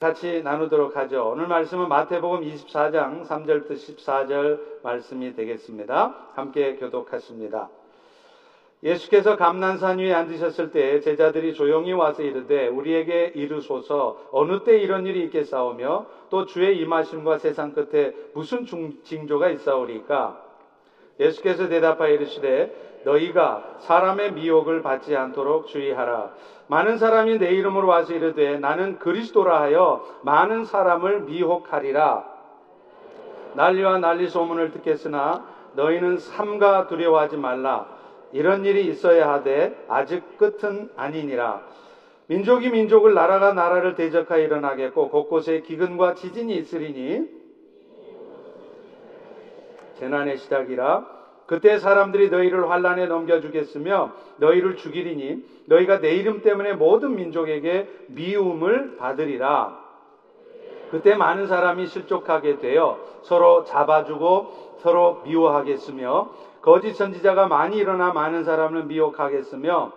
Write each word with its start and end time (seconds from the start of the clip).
같이 0.00 0.40
나누도록 0.42 0.96
하죠. 0.96 1.28
오늘 1.28 1.46
말씀은 1.46 1.86
마태복음 1.90 2.40
24장 2.40 3.26
3절부터 3.26 3.72
14절 3.72 4.82
말씀이 4.82 5.34
되겠습니다. 5.34 6.16
함께 6.32 6.76
교독하십니다. 6.76 7.68
예수께서 8.82 9.36
감난산 9.36 9.98
위에 9.98 10.14
앉으셨을 10.14 10.70
때 10.70 11.00
제자들이 11.00 11.52
조용히 11.52 11.92
와서 11.92 12.22
이르되 12.22 12.68
우리에게 12.68 13.32
이르소서 13.34 14.30
어느 14.32 14.64
때 14.64 14.78
이런 14.78 15.04
일이 15.04 15.22
있겠사오며 15.24 16.06
또 16.30 16.46
주의 16.46 16.78
임하심과 16.78 17.36
세상 17.36 17.74
끝에 17.74 18.14
무슨 18.32 18.64
징조가 19.04 19.50
있사오리까 19.50 20.42
예수께서 21.20 21.68
대답하여 21.68 22.14
이르시되 22.14 22.89
너희가 23.04 23.76
사람의 23.78 24.32
미혹을 24.32 24.82
받지 24.82 25.16
않도록 25.16 25.66
주의하라 25.66 26.32
많은 26.66 26.98
사람이 26.98 27.38
내 27.38 27.50
이름으로 27.50 27.88
와서 27.88 28.14
이르되 28.14 28.58
나는 28.58 28.98
그리스도라 28.98 29.60
하여 29.60 30.04
많은 30.22 30.64
사람을 30.64 31.22
미혹하리라 31.22 32.24
난리와 33.54 33.98
난리 33.98 34.28
소문을 34.28 34.70
듣겠으나 34.72 35.44
너희는 35.74 36.18
삼가 36.18 36.86
두려워하지 36.86 37.36
말라 37.36 38.00
이런 38.32 38.64
일이 38.64 38.86
있어야 38.86 39.32
하되 39.32 39.84
아직 39.88 40.38
끝은 40.38 40.90
아니니라. 40.96 41.62
민족이 42.26 42.70
민족을 42.70 43.12
나라가 43.14 43.52
나라를 43.52 43.96
대적하여 43.96 44.40
일어나겠고 44.44 45.10
곳곳에 45.10 45.62
기근과 45.62 46.14
지진이 46.14 46.54
있으리니 46.56 47.28
재난의 49.98 50.36
시작이라. 50.36 51.19
그때 51.50 51.78
사람들이 51.80 52.30
너희를 52.30 52.70
환란에 52.70 53.06
넘겨주겠으며 53.06 54.12
너희를 54.36 54.76
죽이리니 54.76 55.44
너희가 55.66 55.98
내 55.98 56.14
이름 56.14 56.42
때문에 56.42 56.74
모든 56.74 57.16
민족에게 57.16 57.88
미움을 58.06 58.96
받으리라. 58.98 59.76
그때 60.92 61.16
많은 61.16 61.48
사람이 61.48 61.88
실족하게 61.88 62.58
되어 62.60 63.00
서로 63.22 63.64
잡아주고 63.64 64.76
서로 64.78 65.22
미워하겠으며 65.24 66.30
거짓 66.62 66.92
선지자가 66.92 67.48
많이 67.48 67.78
일어나 67.78 68.12
많은 68.12 68.44
사람을 68.44 68.84
미혹하겠으며 68.84 69.90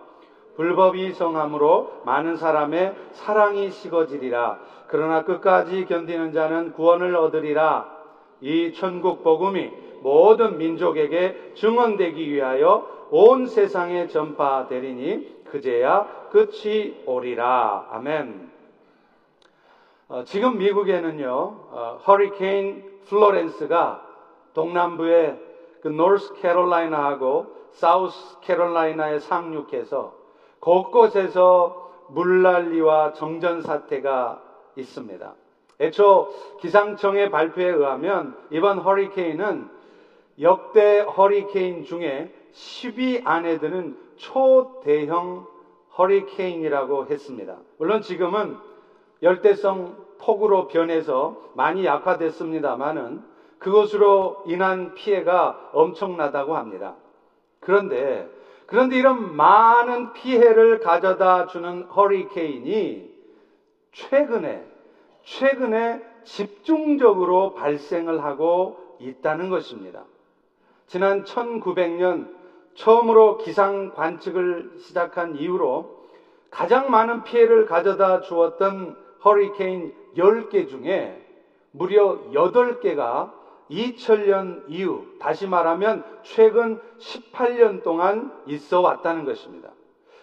불법이 0.56 1.12
성함으로 1.12 2.02
많은 2.04 2.36
사람의 2.36 2.96
사랑이 3.12 3.70
식어지리라. 3.70 4.58
그러나 4.88 5.24
끝까지 5.24 5.86
견디는 5.86 6.34
자는 6.34 6.74
구원을 6.74 7.16
얻으리라. 7.16 8.03
이 8.44 8.74
천국 8.74 9.24
복음이 9.24 9.72
모든 10.02 10.58
민족에게 10.58 11.54
증언되기 11.56 12.30
위하여 12.30 12.86
온 13.10 13.48
세상에 13.48 14.08
전파되리니 14.08 15.44
그제야 15.46 16.06
끝이 16.30 17.04
오리라. 17.06 17.88
아멘. 17.90 18.52
어, 20.10 20.24
지금 20.26 20.58
미국에는요, 20.58 21.32
어, 21.32 22.00
허리케인 22.06 22.84
플로렌스가 23.06 24.06
동남부의 24.54 25.40
그 25.82 25.88
노스 25.88 26.34
캐롤라이나하고 26.42 27.48
사우스 27.72 28.42
캐롤라이나에 28.42 29.20
상륙해서 29.20 30.16
곳곳에서 30.60 31.92
물난리와 32.10 33.14
정전 33.14 33.62
사태가 33.62 34.42
있습니다. 34.76 35.34
애초 35.84 36.30
기상청의 36.59 37.30
발표에 37.30 37.66
의하면 37.66 38.36
이번 38.50 38.80
허리케인은 38.80 39.70
역대 40.42 41.00
허리케인 41.00 41.84
중에 41.84 42.34
10위 42.53 43.22
안에 43.25 43.59
드는 43.59 43.98
초대형 44.16 45.45
허리케인이라고 45.98 47.08
했습니다. 47.08 47.58
물론 47.78 48.02
지금은 48.02 48.58
열대성 49.22 49.95
폭우로 50.20 50.67
변해서 50.67 51.38
많이 51.53 51.86
약화됐습니다만은 51.86 53.22
그것으로 53.59 54.44
인한 54.45 54.94
피해가 54.94 55.70
엄청나다고 55.73 56.56
합니다. 56.56 56.95
그런데 57.59 58.29
그런데 58.66 58.97
이런 58.97 59.35
많은 59.35 60.13
피해를 60.13 60.79
가져다 60.79 61.47
주는 61.47 61.84
허리케인이 61.84 63.09
최근에 63.91 64.72
최근에 65.23 66.01
집중적으로 66.23 67.53
발생을 67.53 68.23
하고 68.23 68.78
있다는 69.00 69.50
것입니다. 69.50 70.03
지난 70.88 71.23
1900년 71.23 72.29
처음으로 72.75 73.38
기상 73.38 73.94
관측을 73.94 74.73
시작한 74.79 75.35
이후로 75.35 76.03
가장 76.50 76.91
많은 76.91 77.23
피해를 77.23 77.66
가져다 77.66 78.22
주었던 78.22 78.95
허리케인 79.23 79.94
10개 80.16 80.69
중에 80.69 81.19
무려 81.72 82.19
8개가 82.31 83.31
2000년 83.72 84.66
이후, 84.67 85.05
다시 85.19 85.47
말하면 85.47 86.03
최근 86.22 86.79
18년 87.00 87.81
동안 87.81 88.31
있어 88.45 88.81
왔다는 88.81 89.25
것입니다. 89.25 89.69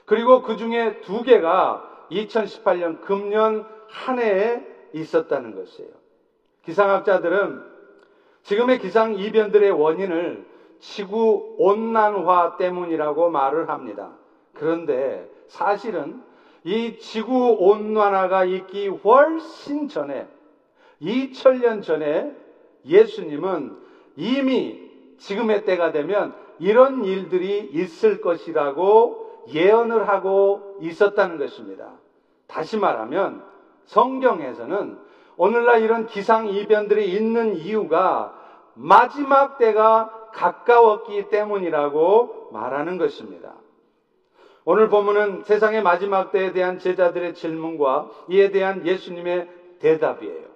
그리고 0.05 0.43
그 0.43 0.57
중에 0.57 1.01
두 1.01 1.23
개가 1.23 2.07
2018년 2.11 3.01
금년 3.01 3.67
한 3.89 4.19
해에 4.21 4.70
있었다는 4.93 5.55
것이에요. 5.55 5.91
기상학자들은 6.65 7.63
지금의 8.43 8.79
기상 8.79 9.15
이변들의 9.15 9.71
원인을 9.71 10.47
지구 10.79 11.55
온난화 11.59 12.57
때문이라고 12.57 13.31
말을 13.31 13.69
합니다. 13.69 14.13
그런데 14.55 15.31
사실은 15.47 16.23
이 16.65 16.99
지구 16.99 17.57
온난화가 17.59 18.45
있기 18.45 18.89
훨씬 18.89 19.89
전에 19.89 20.27
2000년 21.03 21.83
전에 21.83 22.35
예수님은 22.87 23.77
이미 24.17 24.91
지금의 25.19 25.65
때가 25.65 25.93
되면 25.93 26.35
이런 26.59 27.05
일들이 27.05 27.71
있을 27.73 28.21
것이라고 28.21 29.45
예언을 29.49 30.09
하고 30.09 30.77
있었다는 30.81 31.39
것입니다. 31.39 31.93
다시 32.47 32.77
말하면 32.77 33.43
성경에서는 33.91 34.99
오늘날 35.37 35.83
이런 35.83 36.07
기상 36.07 36.49
이변들이 36.49 37.11
있는 37.13 37.57
이유가 37.57 38.35
마지막 38.75 39.59
때가 39.59 40.29
가까웠기 40.33 41.29
때문이라고 41.29 42.51
말하는 42.53 42.99
것입니다. 42.99 43.55
오늘 44.65 44.89
본문은 44.89 45.43
세상의 45.43 45.83
마지막 45.83 46.31
때에 46.31 46.53
대한 46.53 46.79
제자들의 46.79 47.35
질문과 47.35 48.11
이에 48.29 48.51
대한 48.51 48.87
예수님의 48.87 49.49
대답이에요. 49.81 50.51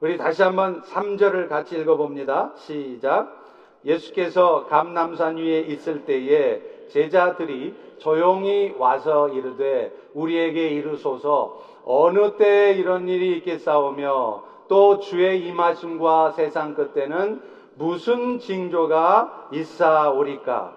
우리 0.00 0.16
다시 0.16 0.42
한번 0.42 0.82
3절을 0.82 1.48
같이 1.48 1.76
읽어봅니다. 1.78 2.52
시작. 2.56 3.44
예수께서 3.84 4.66
감남산 4.66 5.38
위에 5.38 5.60
있을 5.60 6.04
때에 6.04 6.60
제자들이 6.88 7.74
조용히 7.98 8.74
와서 8.78 9.28
이르되 9.28 9.92
우리에게 10.14 10.68
이르소서 10.68 11.62
어느 11.84 12.36
때 12.36 12.72
이런 12.72 13.08
일이 13.08 13.36
있겠사오며 13.38 14.42
또 14.68 14.98
주의 14.98 15.46
임하심과 15.46 16.32
세상 16.32 16.74
끝때는 16.74 17.40
무슨 17.76 18.38
징조가 18.38 19.50
있사오리까? 19.52 20.76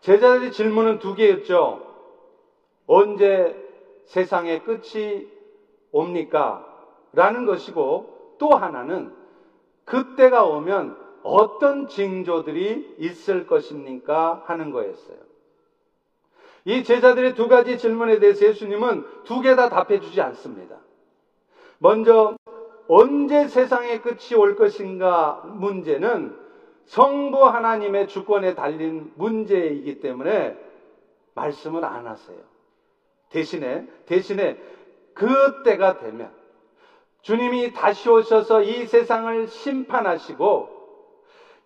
제자들의 0.00 0.50
질문은 0.50 0.98
두 0.98 1.14
개였죠. 1.14 1.80
언제 2.86 3.56
세상의 4.06 4.64
끝이 4.64 5.28
옵니까? 5.92 6.66
라는 7.12 7.46
것이고 7.46 8.36
또 8.38 8.48
하나는 8.50 9.14
그때가 9.84 10.44
오면 10.44 10.96
어떤 11.22 11.86
징조들이 11.86 12.96
있을 12.98 13.46
것입니까? 13.46 14.42
하는 14.46 14.72
거였어요. 14.72 15.31
이 16.64 16.84
제자들의 16.84 17.34
두 17.34 17.48
가지 17.48 17.78
질문에 17.78 18.18
대해서 18.18 18.46
예수님은 18.46 19.04
두 19.24 19.42
개 19.42 19.56
다 19.56 19.68
답해 19.68 20.00
주지 20.00 20.20
않습니다. 20.20 20.76
먼저, 21.78 22.36
언제 22.88 23.48
세상의 23.48 24.02
끝이 24.02 24.34
올 24.36 24.54
것인가 24.56 25.42
문제는 25.44 26.36
성부 26.86 27.44
하나님의 27.46 28.08
주권에 28.08 28.54
달린 28.54 29.12
문제이기 29.16 30.00
때문에 30.00 30.56
말씀을 31.34 31.84
안 31.84 32.06
하세요. 32.06 32.38
대신에, 33.30 33.86
대신에 34.06 34.58
그 35.14 35.62
때가 35.64 35.98
되면 35.98 36.30
주님이 37.22 37.72
다시 37.72 38.08
오셔서 38.10 38.62
이 38.62 38.86
세상을 38.86 39.46
심판하시고 39.48 40.68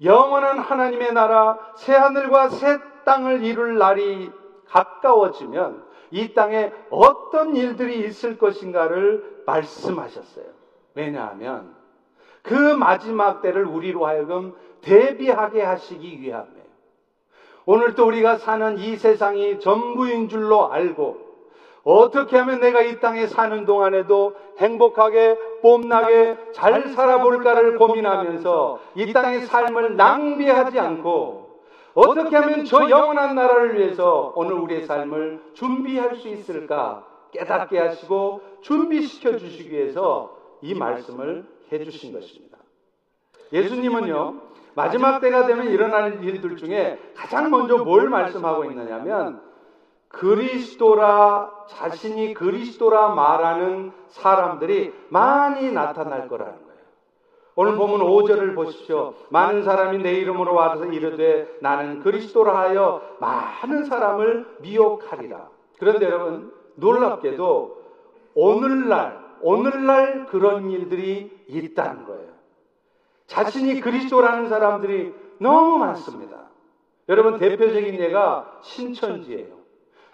영원한 0.03 0.59
하나님의 0.59 1.13
나라 1.13 1.59
새 1.77 1.95
하늘과 1.95 2.51
새 2.51 2.79
땅을 3.05 3.43
이룰 3.43 3.79
날이 3.79 4.31
가까워지면 4.69 5.85
이 6.11 6.35
땅에 6.35 6.73
어떤 6.91 7.57
일들이 7.57 8.01
있을 8.07 8.39
것인가를 8.39 9.43
말씀하셨어요. 9.47 10.47
왜냐하면 10.95 11.75
그 12.43 12.55
마지막 12.55 13.43
때를 13.43 13.65
우리로 13.65 14.07
하여금 14.07 14.55
대비하게 14.83 15.63
하시기 15.63 16.21
위함이에요. 16.21 16.67
오늘도 17.67 18.07
우리가 18.07 18.37
사는 18.37 18.79
이 18.79 18.97
세상이 18.97 19.59
전부인 19.59 20.29
줄로 20.29 20.71
알고 20.73 21.27
어떻게 21.83 22.37
하면 22.37 22.61
내가 22.61 22.83
이 22.83 22.99
땅에 23.01 23.27
사는 23.27 23.65
동안에도 23.65 24.35
행복하게 24.59 25.39
뽐나게 25.63 26.37
잘 26.53 26.89
살아볼까를 26.89 27.79
고민하면서 27.79 28.81
이 28.97 29.13
땅의 29.13 29.43
삶을 29.43 29.97
낭비하지 29.97 30.81
않고 30.81 31.46
어떻게 31.97 32.37
하면 32.37 32.67
저 32.67 32.91
영원한 32.91 33.35
나라를 33.35 33.79
위해서 33.79 34.33
오늘 34.37 34.53
우리의 34.53 34.85
삶을 34.85 35.53
준비할 35.55 36.17
수 36.17 36.29
있을까 36.29 37.07
깨닫게 37.33 37.79
하시고 37.79 38.43
준비시켜 38.61 39.39
주시기 39.39 39.71
위해서 39.71 40.37
이 40.61 40.75
말씀을 40.75 41.47
해 41.73 41.83
주신 41.83 42.13
것입니다. 42.13 42.59
예수님은요, 43.51 44.35
마지막 44.75 45.21
때가 45.21 45.47
되면 45.47 45.71
일어날 45.71 46.23
일들 46.23 46.57
중에 46.57 46.99
가장 47.17 47.51
먼저 47.51 47.79
뭘 47.79 48.11
말씀하고 48.11 48.67
있느냐면 48.67 49.41
그리스도라 50.09 51.51
자신이 51.69 52.35
그리스도라 52.35 53.09
말하는 53.15 53.93
사람들이 54.09 54.93
많이 55.09 55.73
나타날 55.73 56.29
거라는. 56.29 56.66
오늘 57.59 57.77
보면 57.77 58.01
5절을 58.01 58.55
보십시오. 58.55 59.15
많은 59.31 59.65
사람이 59.65 60.03
내 60.03 60.13
이름으로 60.13 60.55
와서 60.55 60.85
이르되 60.85 61.49
나는 61.63 62.01
그리스도라 62.01 62.55
하여 62.55 63.01
많은 63.19 63.85
사람을 63.85 64.59
미혹하리라. 64.61 65.49
그런데 65.79 66.05
여러분 66.05 66.53
놀랍게도 66.75 67.83
오늘날 68.35 69.25
오늘날 69.41 70.27
그런 70.27 70.71
일들이 70.71 71.31
있다는 71.49 72.05
거예요. 72.05 72.29
자신이 73.27 73.81
그리스도라는 73.81 74.51
사람들이 74.51 75.15
너무 75.39 75.79
많습니다. 75.79 76.37
여러분 77.09 77.39
대표적인 77.39 77.95
예가 77.95 78.59
신천지예요. 78.63 79.56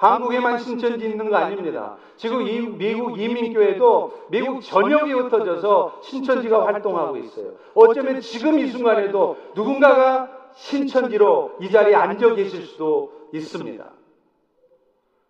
한국에만 0.02 0.58
신천지 0.58 1.08
있는 1.08 1.30
거 1.30 1.36
아닙니다. 1.36 1.96
지금 2.16 2.42
이 2.42 2.60
미국 2.60 3.20
이민교회도 3.20 4.26
미국 4.30 4.60
전역에 4.60 5.12
흩어져서 5.12 6.00
신천지가 6.02 6.66
활동하고 6.66 7.16
있어요. 7.18 7.52
어쩌면 7.74 8.20
지금 8.20 8.58
이 8.58 8.66
순간에도 8.66 9.36
누군가가 9.54 10.28
신천지로 10.54 11.52
이 11.60 11.70
자리에 11.70 11.94
앉아 11.94 12.34
계실 12.34 12.62
수도 12.62 13.12
있습니다. 13.32 13.90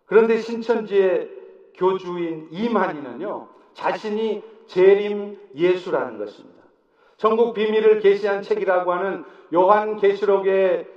그런데 0.05 0.39
신천지의 0.39 1.29
교주인 1.75 2.47
이만희는요, 2.51 3.47
자신이 3.73 4.41
재림 4.65 5.37
예수라는 5.55 6.17
것입니다. 6.17 6.63
전국 7.17 7.53
비밀을 7.53 7.99
계시한 7.99 8.41
책이라고 8.41 8.91
하는 8.91 9.23
요한 9.53 9.97
계시록의 9.97 10.87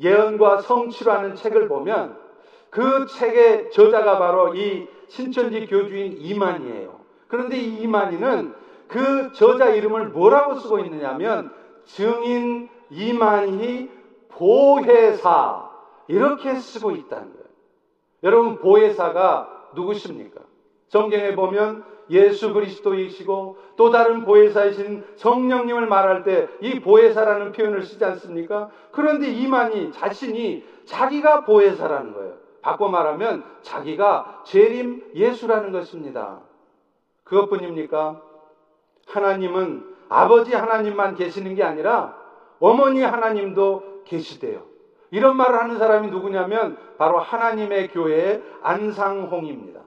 예언과 0.00 0.60
성취라는 0.60 1.34
책을 1.34 1.66
보면 1.66 2.23
그 2.74 3.06
책의 3.06 3.70
저자가 3.70 4.18
바로 4.18 4.52
이 4.56 4.88
신천지 5.06 5.64
교주인 5.66 6.16
이만희예요. 6.18 6.98
그런데 7.28 7.56
이 7.56 7.82
이만희는 7.82 8.52
그 8.88 9.30
저자 9.32 9.68
이름을 9.68 10.08
뭐라고 10.08 10.56
쓰고 10.56 10.80
있느냐면 10.80 11.52
증인 11.84 12.68
이만희 12.90 13.88
보혜사 14.28 15.70
이렇게 16.08 16.56
쓰고 16.56 16.90
있다는 16.90 17.32
거예요. 17.32 17.44
여러분 18.24 18.58
보혜사가 18.58 19.70
누구십니까? 19.76 20.40
성경에 20.88 21.36
보면 21.36 21.84
예수 22.10 22.52
그리스도이시고 22.52 23.56
또 23.76 23.90
다른 23.90 24.24
보혜사이신 24.24 25.04
성령님을 25.14 25.86
말할 25.86 26.24
때 26.24 26.48
이 26.60 26.80
보혜사라는 26.80 27.52
표현을 27.52 27.84
쓰지 27.84 28.04
않습니까? 28.04 28.70
그런데 28.90 29.28
이만희 29.30 29.92
자신이 29.92 30.64
자기가 30.86 31.44
보혜사라는 31.44 32.12
거예요. 32.14 32.43
바꿔 32.64 32.88
말하면 32.88 33.44
자기가 33.60 34.40
재림 34.46 35.10
예수라는 35.14 35.70
것입니다. 35.70 36.40
그것뿐입니까? 37.24 38.22
하나님은 39.06 39.94
아버지 40.08 40.54
하나님만 40.54 41.14
계시는 41.14 41.56
게 41.56 41.62
아니라 41.62 42.16
어머니 42.60 43.02
하나님도 43.02 44.04
계시대요. 44.06 44.62
이런 45.10 45.36
말을 45.36 45.60
하는 45.60 45.76
사람이 45.76 46.08
누구냐면 46.08 46.78
바로 46.96 47.18
하나님의 47.18 47.88
교회의 47.88 48.42
안상홍입니다. 48.62 49.80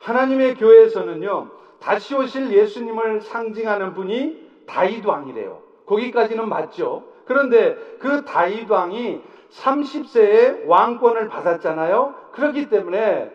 하나님의 0.00 0.56
교회에서는요, 0.56 1.48
다시 1.78 2.16
오실 2.16 2.52
예수님을 2.52 3.20
상징하는 3.20 3.94
분이 3.94 4.48
다윗 4.66 5.06
왕이래요. 5.06 5.62
거기까지는 5.86 6.48
맞죠. 6.48 7.04
그런데 7.24 7.76
그 8.00 8.24
다윗 8.24 8.68
왕이 8.68 9.22
30세에 9.50 10.66
왕권을 10.66 11.28
받았잖아요. 11.28 12.14
그렇기 12.32 12.68
때문에 12.68 13.32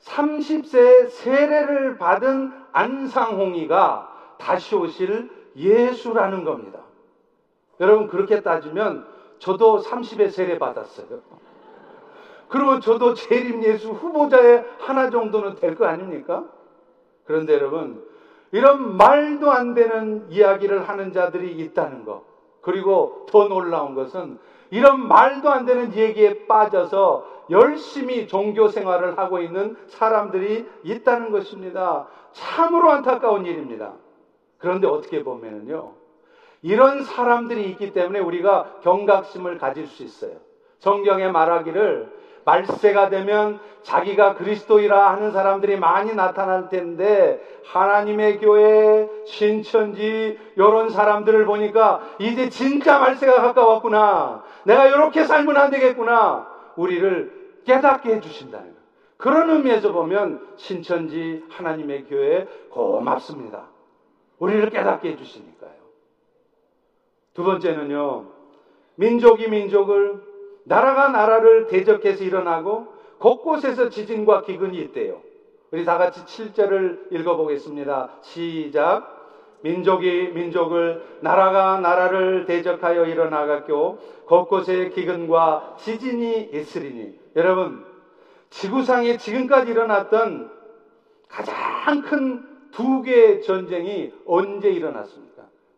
30세에 0.00 1.08
세례를 1.08 1.96
받은 1.98 2.52
안상홍이가 2.72 4.36
다시 4.38 4.74
오실 4.74 5.30
예수라는 5.54 6.44
겁니다. 6.44 6.80
여러분 7.80 8.08
그렇게 8.08 8.42
따지면 8.42 9.06
저도 9.38 9.80
30에 9.80 10.30
세례 10.30 10.58
받았어요. 10.58 11.20
그러면 12.48 12.80
저도 12.80 13.14
재림 13.14 13.62
예수 13.64 13.90
후보자의 13.92 14.64
하나 14.78 15.10
정도는 15.10 15.54
될 15.54 15.74
거 15.74 15.86
아닙니까? 15.86 16.44
그런데 17.24 17.54
여러분 17.54 18.04
이런 18.50 18.96
말도 18.96 19.50
안 19.50 19.72
되는 19.74 20.26
이야기를 20.30 20.86
하는 20.88 21.12
자들이 21.12 21.52
있다는 21.52 22.04
것. 22.04 22.24
그리고 22.60 23.26
더 23.30 23.48
놀라운 23.48 23.94
것은 23.94 24.38
이런 24.72 25.06
말도 25.06 25.50
안 25.50 25.66
되는 25.66 25.94
얘기에 25.94 26.46
빠져서 26.46 27.42
열심히 27.50 28.26
종교 28.26 28.68
생활을 28.68 29.18
하고 29.18 29.40
있는 29.40 29.76
사람들이 29.88 30.66
있다는 30.82 31.30
것입니다. 31.30 32.08
참으로 32.32 32.90
안타까운 32.90 33.44
일입니다. 33.44 33.92
그런데 34.56 34.86
어떻게 34.86 35.22
보면요. 35.22 35.92
이런 36.62 37.02
사람들이 37.02 37.68
있기 37.68 37.92
때문에 37.92 38.20
우리가 38.20 38.78
경각심을 38.82 39.58
가질 39.58 39.88
수 39.88 40.04
있어요. 40.04 40.38
성경에 40.78 41.28
말하기를 41.28 42.21
말세가 42.44 43.08
되면 43.08 43.60
자기가 43.82 44.34
그리스도이라 44.34 45.10
하는 45.10 45.32
사람들이 45.32 45.76
많이 45.76 46.14
나타날 46.14 46.68
텐데 46.68 47.40
하나님의 47.66 48.38
교회, 48.38 49.08
신천지 49.26 50.38
이런 50.56 50.90
사람들을 50.90 51.44
보니까 51.44 52.00
이제 52.18 52.48
진짜 52.48 52.98
말세가 52.98 53.40
가까웠구나. 53.42 54.44
내가 54.64 54.86
이렇게 54.86 55.24
살면 55.24 55.56
안 55.56 55.70
되겠구나. 55.70 56.46
우리를 56.76 57.60
깨닫게 57.64 58.16
해주신다는. 58.16 58.74
그런 59.16 59.50
의미에서 59.50 59.92
보면 59.92 60.54
신천지 60.56 61.44
하나님의 61.50 62.06
교회 62.06 62.46
고맙습니다. 62.70 63.68
우리를 64.38 64.68
깨닫게 64.70 65.10
해주시니까요. 65.10 65.70
두 67.34 67.44
번째는요. 67.44 68.26
민족이 68.96 69.48
민족을 69.48 70.31
나라가 70.64 71.08
나라를 71.08 71.66
대적해서 71.66 72.24
일어나고 72.24 72.86
곳곳에서 73.18 73.88
지진과 73.88 74.42
기근이 74.42 74.78
있대요. 74.78 75.20
우리 75.70 75.84
다 75.84 75.98
같이 75.98 76.24
7절을 76.24 77.12
읽어보겠습니다. 77.12 78.10
시작. 78.22 79.20
민족이 79.62 80.32
민족을 80.34 81.02
나라가 81.20 81.78
나라를 81.78 82.46
대적하여 82.46 83.06
일어나갔고 83.06 83.98
곳곳에 84.26 84.88
기근과 84.90 85.76
지진이 85.78 86.50
있으리니 86.52 87.16
여러분 87.36 87.84
지구상에 88.50 89.16
지금까지 89.16 89.70
일어났던 89.70 90.50
가장 91.28 92.02
큰 92.02 92.52
두 92.72 93.02
개의 93.02 93.42
전쟁이 93.42 94.12
언제 94.26 94.70
일어났습니까? 94.70 95.31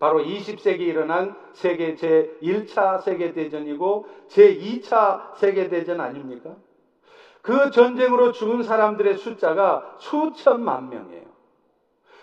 바로 0.04 0.22
20세기에 0.22 0.80
일어난 0.80 1.34
세계 1.54 1.94
제1차 1.94 3.00
세계대전이고 3.00 4.06
제2차 4.28 5.34
세계대전 5.36 5.98
아닙니까? 5.98 6.56
그 7.40 7.70
전쟁으로 7.70 8.32
죽은 8.32 8.64
사람들의 8.64 9.16
숫자가 9.16 9.96
수천만 9.96 10.90
명이에요. 10.90 11.24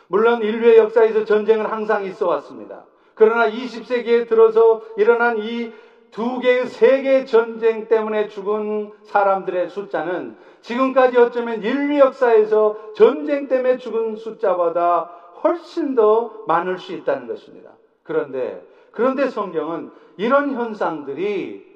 물론 0.10 0.44
인류의 0.44 0.78
역사에서 0.78 1.26
전쟁은 1.26 1.66
항상 1.66 2.06
있어 2.06 2.28
왔습니다. 2.28 2.86
그러나 3.16 3.50
20세기에 3.50 4.30
들어서 4.30 4.84
일어난 4.98 5.40
이 5.40 5.74
두 6.12 6.40
개의 6.40 6.68
세계 6.68 7.24
전쟁 7.24 7.88
때문에 7.88 8.28
죽은 8.28 8.92
사람들의 9.04 9.70
숫자는 9.70 10.36
지금까지 10.60 11.18
어쩌면 11.18 11.64
인류 11.64 12.00
역사에서 12.00 12.94
전쟁 12.96 13.48
때문에 13.48 13.78
죽은 13.78 14.18
숫자보다 14.18 15.10
훨씬 15.44 15.96
더 15.96 16.44
많을 16.48 16.78
수 16.78 16.94
있다는 16.94 17.28
것입니다. 17.28 17.72
그런데, 18.04 18.66
그런데 18.92 19.28
성경은 19.28 19.92
이런 20.18 20.52
현상들이 20.52 21.70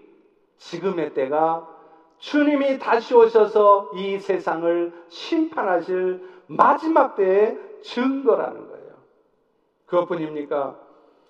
지금의 0.58 1.14
때가 1.14 1.68
주님이 2.18 2.80
다시 2.80 3.14
오셔서 3.14 3.92
이 3.96 4.20
세상을 4.20 4.94
심판하실 5.10 6.22
마지막 6.48 7.16
때의 7.16 7.58
증거라는 7.84 8.68
거예요. 8.68 8.86
그것뿐입니까? 9.86 10.76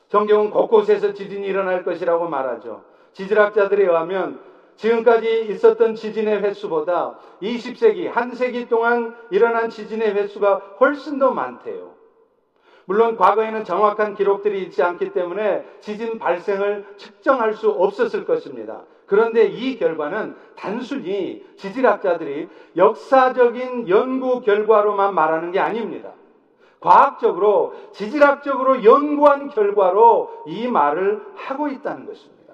성경은 0.08 0.52
곳곳에서 0.52 1.14
지진이 1.14 1.46
일어날 1.46 1.84
것이라고 1.84 2.30
말하죠. 2.30 2.84
지질학자들에 3.14 3.84
의하면 3.84 4.40
지금까지 4.76 5.48
있었던 5.50 5.96
지진의 5.96 6.42
횟수보다 6.44 7.18
20세기, 7.42 8.10
한 8.10 8.32
세기 8.36 8.68
동안 8.68 9.16
일어난 9.32 9.70
지진의 9.70 10.14
횟수가 10.14 10.76
훨씬 10.80 11.18
더 11.18 11.32
많대요. 11.32 11.95
물론 12.86 13.18
과거에는 13.18 13.64
정확한 13.64 14.16
기록들이 14.16 14.62
있지 14.64 14.84
않기 14.84 15.12
때문에 15.12 15.66
지진 15.80 16.20
발생을 16.20 16.86
측정할 16.98 17.54
수 17.54 17.70
없었을 17.70 18.26
것입니다. 18.26 18.84
그런데 19.06 19.46
이 19.46 19.78
결과는 19.78 20.36
단순히 20.56 21.46
지질학자들이 21.58 22.48
역사적인 22.76 23.90
연구 23.90 24.42
결과로만 24.42 25.14
말하는 25.14 25.52
게 25.52 25.60
아닙니다. 25.60 26.12
과학적으로, 26.80 27.74
지질학적으로 27.94 28.84
연구한 28.84 29.50
결과로 29.50 30.44
이 30.46 30.68
말을 30.68 31.26
하고 31.36 31.68
있다는 31.68 32.06
것입니다. 32.06 32.54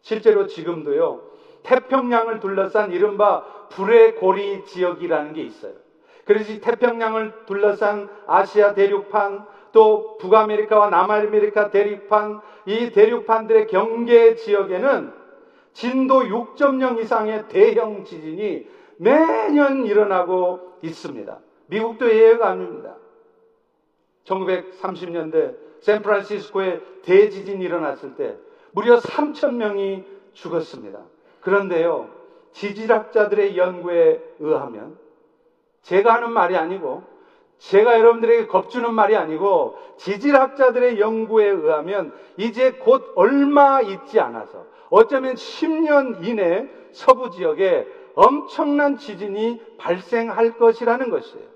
실제로 0.00 0.46
지금도요, 0.46 1.22
태평양을 1.64 2.40
둘러싼 2.40 2.92
이른바 2.92 3.44
불의 3.70 4.16
고리 4.16 4.64
지역이라는 4.64 5.32
게 5.32 5.42
있어요. 5.42 5.81
그래서 6.24 6.60
태평양을 6.60 7.46
둘러싼 7.46 8.08
아시아 8.26 8.74
대륙판, 8.74 9.44
또 9.72 10.18
북아메리카와 10.18 10.90
남아메리카 10.90 11.70
대륙판, 11.70 12.40
이 12.66 12.90
대륙판들의 12.92 13.66
경계 13.66 14.34
지역에는 14.36 15.12
진도 15.72 16.20
6.0 16.20 17.00
이상의 17.00 17.48
대형 17.48 18.04
지진이 18.04 18.66
매년 18.98 19.86
일어나고 19.86 20.76
있습니다. 20.82 21.38
미국도 21.66 22.10
예외가 22.10 22.50
아닙니다. 22.50 22.96
1930년대 24.24 25.56
샌프란시스코에 25.80 26.80
대지진이 27.02 27.64
일어났을 27.64 28.14
때 28.14 28.36
무려 28.72 28.98
3천 28.98 29.54
명이 29.54 30.04
죽었습니다. 30.34 31.00
그런데요, 31.40 32.08
지질학자들의 32.52 33.56
연구에 33.56 34.22
의하면 34.38 34.96
제가 35.82 36.14
하는 36.14 36.32
말이 36.32 36.56
아니고 36.56 37.02
제가 37.58 37.98
여러분들에게 37.98 38.46
겁주는 38.48 38.92
말이 38.92 39.14
아니고 39.14 39.76
지질학자들의 39.98 40.98
연구에 40.98 41.46
의하면 41.46 42.12
이제 42.36 42.72
곧 42.72 43.12
얼마 43.14 43.80
있지 43.80 44.18
않아서 44.18 44.66
어쩌면 44.90 45.34
10년 45.34 46.24
이내 46.24 46.68
서부 46.90 47.30
지역에 47.30 47.86
엄청난 48.14 48.98
지진이 48.98 49.62
발생할 49.78 50.58
것이라는 50.58 51.08
것이에요. 51.08 51.46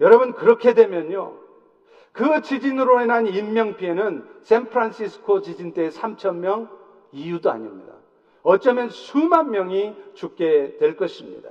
여러분 0.00 0.32
그렇게 0.32 0.74
되면요. 0.74 1.34
그 2.12 2.42
지진으로 2.42 3.00
인한 3.00 3.26
인명피해는 3.26 4.26
샌프란시스코 4.42 5.40
지진 5.40 5.72
때 5.72 5.88
3천 5.88 6.36
명 6.36 6.68
이유도 7.12 7.50
아닙니다. 7.50 7.94
어쩌면 8.42 8.90
수만 8.90 9.50
명이 9.50 9.94
죽게 10.14 10.78
될 10.78 10.96
것입니다. 10.96 11.50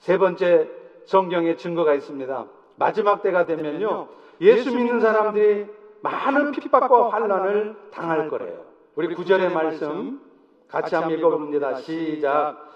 세 0.00 0.18
번째 0.18 0.68
성경에 1.04 1.56
증거가 1.56 1.94
있습니다. 1.94 2.46
마지막 2.76 3.22
때가 3.22 3.44
되면요. 3.46 4.08
예수 4.40 4.74
믿는 4.74 5.00
사람들이 5.00 5.66
많은 6.02 6.52
핍박과 6.52 7.10
환란을 7.10 7.76
당할 7.92 8.28
거래요. 8.28 8.64
우리 8.96 9.14
구절의 9.14 9.52
말씀 9.52 10.20
같이 10.68 10.94
한번 10.94 11.12
읽어봅니다. 11.18 11.74
시작. 11.76 12.68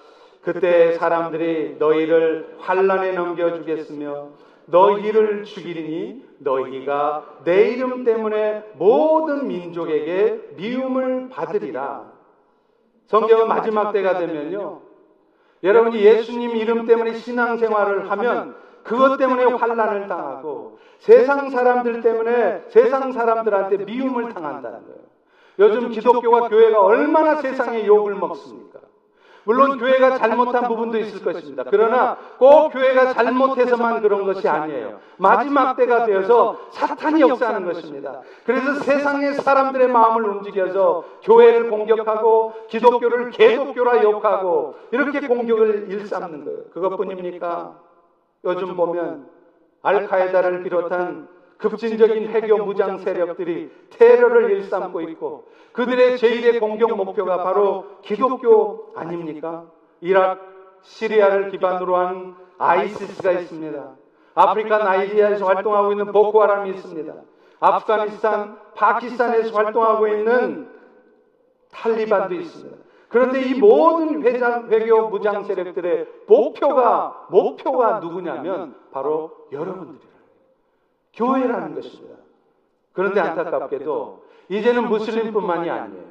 그때 0.43 0.93
사람들이 0.93 1.77
너희를 1.79 2.57
환란에 2.59 3.13
넘겨주겠으며 3.13 4.29
너희를 4.67 5.45
죽이리니 5.45 6.23
너희가 6.39 7.41
내 7.45 7.71
이름 7.71 8.05
때문에 8.05 8.73
모든 8.75 9.49
민족에게 9.49 10.51
미움을 10.57 11.31
받으리라. 11.31 12.13
성경은 13.07 13.49
마지막 13.49 13.93
때가 13.93 14.19
되면요. 14.19 14.83
여러분이 15.65 15.99
예수님 16.01 16.57
이름 16.57 16.87
때문에 16.87 17.15
신앙생활을 17.15 18.11
하면 18.11 18.55
그것 18.83 19.17
때문에 19.17 19.45
환란을 19.45 20.09
당하고 20.09 20.79
세상 20.99 21.49
사람들 21.49 22.03
때문에 22.03 22.65
세상 22.69 23.13
사람들한테 23.13 23.79
미움을 23.79 24.33
당한다는 24.35 24.81
거예요. 24.85 25.01
요즘 25.59 25.89
기독교와 25.89 26.49
교회가 26.49 26.83
얼마나 26.83 27.41
세상의 27.41 27.87
욕을 27.87 28.15
먹습니까? 28.15 28.81
물론 29.45 29.79
교회가 29.79 30.19
잘못한 30.19 30.69
부분도 30.69 30.99
있을 30.99 31.23
것입니다. 31.23 31.65
그러나 31.71 32.17
꼭 32.39 32.71
교회가 32.71 33.13
잘못해서만 33.13 34.01
그런 34.01 34.25
것이 34.25 34.49
아니에요. 34.49 35.01
마지막 35.19 35.77
때가 35.77 36.07
되어서 36.07 36.59
사탄이 36.71 37.21
역사하는 37.21 37.71
것입니다. 37.71 38.21
그래서 38.47 38.75
세상의 38.81 39.35
사람들의 39.35 39.89
마음을 39.89 40.25
움직여서 40.29 41.05
교회를 41.23 41.71
공격하고 41.71 42.55
기독교를 42.69 43.31
개독교라 43.31 44.03
욕하고 44.03 44.77
이렇게 44.91 45.27
공격을 45.27 45.91
일삼는 45.91 46.45
거예요. 46.45 46.65
그것뿐입니까? 46.73 47.75
요즘 48.45 48.77
보면 48.77 49.29
알카에다를 49.83 50.63
비롯한 50.63 51.29
급진적인 51.71 52.29
해교 52.29 52.65
무장 52.65 52.99
세력들이 52.99 53.71
테러를 53.91 54.51
일삼고 54.51 55.01
있고 55.03 55.49
그들의 55.73 56.17
제1의 56.19 56.61
공격 56.61 56.97
목표가 56.97 57.43
바로 57.43 57.85
기독교 58.03 58.93
아닙니까? 58.95 59.67
이라크, 60.01 60.41
시리아를 60.83 61.51
기반으로 61.51 61.97
한 61.97 62.37
아이시스가 62.59 63.33
있습니다. 63.33 63.97
아프리카 64.35 64.79
나이지리아에서 64.79 65.47
활동하고 65.47 65.93
있는 65.93 66.13
보코하람이 66.13 66.71
있습니다. 66.71 67.15
아프가니스탄, 67.61 68.59
파키스탄에서 68.75 69.57
활동하고 69.57 70.09
있는 70.09 70.69
탈리반도 71.71 72.35
있습니다. 72.35 72.77
그런데 73.09 73.43
이 73.43 73.59
모든 73.59 74.23
회장, 74.23 74.69
회교 74.71 75.09
무장 75.09 75.45
세력들의 75.45 76.07
목표가, 76.27 77.27
목표가 77.31 78.01
누구냐면 78.01 78.75
바로 78.91 79.31
여러분들이에요. 79.53 80.14
교회라는 81.17 81.75
것입니다. 81.75 82.15
그런데 82.93 83.21
안타깝게도 83.21 84.25
이제는 84.49 84.89
무슬림뿐만이 84.89 85.71
아니에요. 85.71 86.05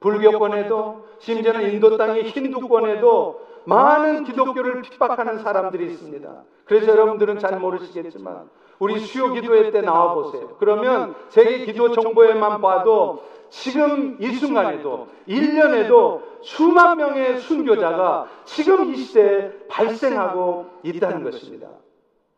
불교권에도 0.00 1.06
심지어는 1.18 1.72
인도 1.72 1.96
땅의 1.96 2.24
힌두권에도 2.24 3.48
많은 3.64 4.24
기독교를 4.24 4.82
핍박하는 4.82 5.38
사람들이 5.38 5.86
있습니다. 5.92 6.42
그래서 6.64 6.92
여러분들은 6.92 7.38
잘 7.38 7.58
모르시겠지만 7.58 8.48
우리 8.78 9.00
수요 9.00 9.32
기도회 9.32 9.70
때 9.70 9.80
나와 9.80 10.14
보세요. 10.14 10.56
그러면 10.58 11.14
세계 11.28 11.64
기도 11.64 11.92
정보에만 11.92 12.60
봐도 12.60 13.24
지금 13.50 14.16
이 14.20 14.32
순간에도 14.34 15.08
1년에도 15.26 16.22
수만 16.42 16.98
명의 16.98 17.40
순교자가 17.40 18.28
지금 18.44 18.92
이 18.92 18.96
시대에 18.96 19.50
발생하고 19.68 20.66
있다는 20.84 21.24
것입니다. 21.24 21.68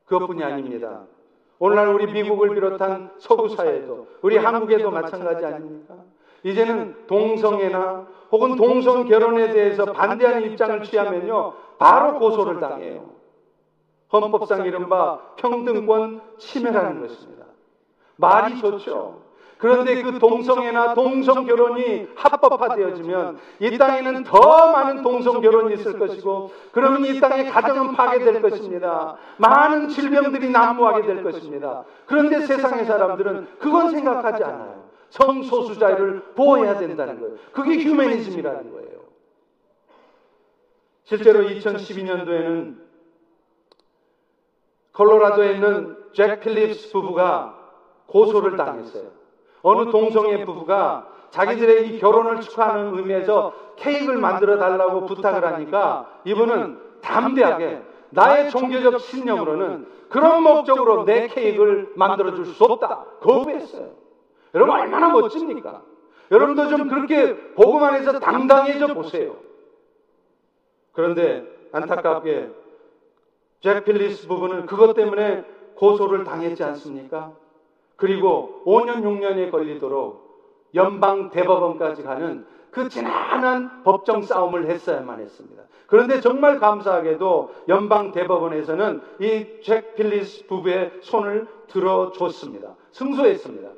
그것뿐이 0.07 0.43
아닙니다. 0.43 1.02
오늘날 1.61 1.88
우리 1.88 2.11
미국을 2.11 2.55
비롯한 2.55 3.12
서구 3.19 3.50
사회도 3.50 4.09
우리 4.23 4.38
한국에도 4.38 4.90
마찬가지 4.90 5.45
아닙니까? 5.45 5.95
이제는 6.43 7.07
동성애나 7.07 8.07
혹은 8.33 8.57
동성 8.57 9.05
결혼에 9.05 9.52
대해서 9.52 9.85
반대하는 9.85 10.50
입장을 10.50 10.83
취하면요 10.83 11.52
바로 11.79 12.19
고소를 12.19 12.61
당해요. 12.61 13.11
헌법상 14.11 14.64
이른바 14.64 15.19
평등권 15.37 16.23
침해라는 16.38 17.02
것입니다. 17.02 17.45
말이 18.17 18.59
좋죠. 18.59 19.30
그런데 19.61 20.02
그 20.02 20.19
동성애나 20.19 20.95
동성 20.95 21.45
결혼이 21.45 22.09
합법화되어지면 22.14 23.38
이 23.61 23.76
땅에는 23.76 24.25
더 24.25 24.73
많은 24.73 25.02
동성 25.02 25.43
결혼이 25.43 25.75
있을 25.75 25.99
것이고 25.99 26.50
그러면 26.73 27.05
이 27.05 27.21
땅의 27.21 27.50
가정은 27.50 27.95
파괴될 27.95 28.40
것입니다. 28.40 29.17
많은 29.37 29.88
질병들이 29.88 30.49
난무하게 30.49 31.07
될 31.07 31.23
것입니다. 31.23 31.85
그런데 32.07 32.40
세상의 32.40 32.87
사람들은 32.87 33.49
그건 33.59 33.90
생각하지 33.90 34.43
않아요. 34.43 34.85
성소수자를 35.11 36.33
보호해야 36.37 36.79
된다는 36.79 37.21
거예요. 37.21 37.37
그게 37.52 37.85
휴머니즘이라는 37.85 38.73
거예요. 38.73 39.00
실제로 41.05 41.40
2012년도에는 41.40 42.79
콜로라도에 44.95 45.52
있는 45.52 45.99
잭 46.14 46.40
필립스 46.40 46.93
부부가 46.93 47.59
고소를 48.07 48.57
당했어요. 48.57 49.20
어느 49.62 49.90
동성애 49.90 50.45
부부가 50.45 51.07
자기들의 51.31 51.88
이 51.88 51.99
결혼을 52.00 52.40
축하하는 52.40 52.97
의미에서 52.97 53.52
케이크를 53.76 54.19
만들어 54.19 54.59
달라고 54.59 55.07
부탁을 55.07 55.45
하니까 55.45 56.09
이분은 56.25 56.79
담대하게 57.02 57.83
나의 58.11 58.50
종교적 58.50 59.00
신념으로는 59.00 59.87
그런 60.09 60.43
목적으로 60.43 61.05
내 61.05 61.29
케이크를 61.29 61.93
만들어 61.95 62.35
줄 62.35 62.47
수 62.47 62.64
없다. 62.64 63.05
거부했어요. 63.21 63.90
여러분 64.55 64.75
얼마나 64.75 65.09
멋집니까? 65.11 65.83
여러분도 66.33 66.69
좀 66.69 66.88
그렇게 66.88 67.37
보고만 67.55 67.95
해서 67.95 68.19
당당해져 68.19 68.95
보세요. 68.95 69.37
그런데 70.93 71.45
안타깝게 71.73 72.50
잭 73.61 73.85
필리스 73.85 74.26
부부는 74.26 74.67
그것 74.67 74.95
때문에 74.95 75.45
고소를 75.76 76.25
당했지 76.25 76.64
않습니까? 76.64 77.33
그리고 78.00 78.62
5년, 78.66 79.02
6년에 79.02 79.50
걸리도록 79.50 80.28
연방 80.75 81.30
대법원까지 81.30 82.02
가는 82.02 82.47
그 82.71 82.88
지난한 82.88 83.83
법정 83.85 84.23
싸움을 84.23 84.66
했어야만 84.71 85.21
했습니다. 85.21 85.62
그런데 85.87 86.21
정말 86.21 86.59
감사하게도 86.61 87.50
연방 87.69 88.12
대법원에서는 88.12 89.00
이 89.21 89.61
잭 89.62 89.97
필리스 89.97 90.47
부부의 90.47 90.92
손을 91.02 91.47
들어줬습니다. 91.69 92.75
승소했습니다. 92.92 93.69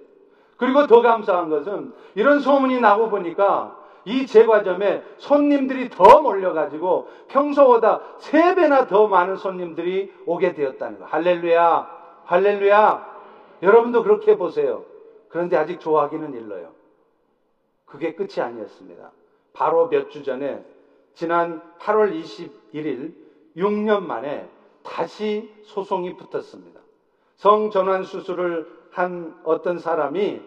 그리고 0.58 0.86
더 0.86 1.00
감사한 1.02 1.50
것은 1.50 1.92
이런 2.14 2.38
소문이 2.38 2.80
나고 2.80 3.08
보니까 3.08 3.76
이 4.04 4.26
제과점에 4.26 5.02
손님들이 5.16 5.88
더 5.88 6.22
몰려가지고 6.22 7.08
평소보다 7.28 8.00
세 8.18 8.54
배나 8.54 8.86
더 8.86 9.08
많은 9.08 9.36
손님들이 9.36 10.12
오게 10.26 10.52
되었다는 10.52 10.98
거. 11.00 11.06
할렐루야, 11.06 11.88
할렐루야. 12.24 13.11
여러분도 13.62 14.02
그렇게 14.02 14.36
보세요. 14.36 14.84
그런데 15.28 15.56
아직 15.56 15.80
좋아하기는 15.80 16.34
일러요. 16.34 16.72
그게 17.86 18.14
끝이 18.14 18.40
아니었습니다. 18.40 19.12
바로 19.52 19.88
몇 19.88 20.10
주 20.10 20.22
전에 20.22 20.64
지난 21.14 21.60
8월 21.78 22.12
21일 22.72 23.14
6년 23.56 24.02
만에 24.02 24.48
다시 24.82 25.52
소송이 25.64 26.16
붙었습니다. 26.16 26.80
성전환 27.36 28.02
수술을 28.04 28.66
한 28.90 29.38
어떤 29.44 29.78
사람이 29.78 30.40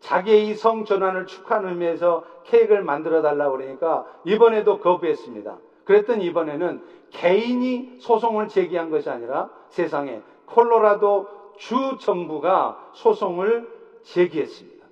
자기의 0.00 0.48
이 0.48 0.54
성전환을 0.54 1.26
축하하는 1.26 1.70
의미에서 1.70 2.24
케이크를 2.44 2.82
만들어 2.82 3.22
달라고 3.22 3.56
그러니까 3.56 4.04
이번에도 4.24 4.80
거부했습니다. 4.80 5.56
그랬더니 5.84 6.24
이번에는 6.26 6.82
개인이 7.10 7.96
소송을 8.00 8.48
제기한 8.48 8.90
것이 8.90 9.08
아니라 9.10 9.50
세상에 9.68 10.20
콜로라도 10.46 11.28
주 11.62 11.96
정부가 12.00 12.90
소송을 12.94 13.70
제기했습니다. 14.02 14.84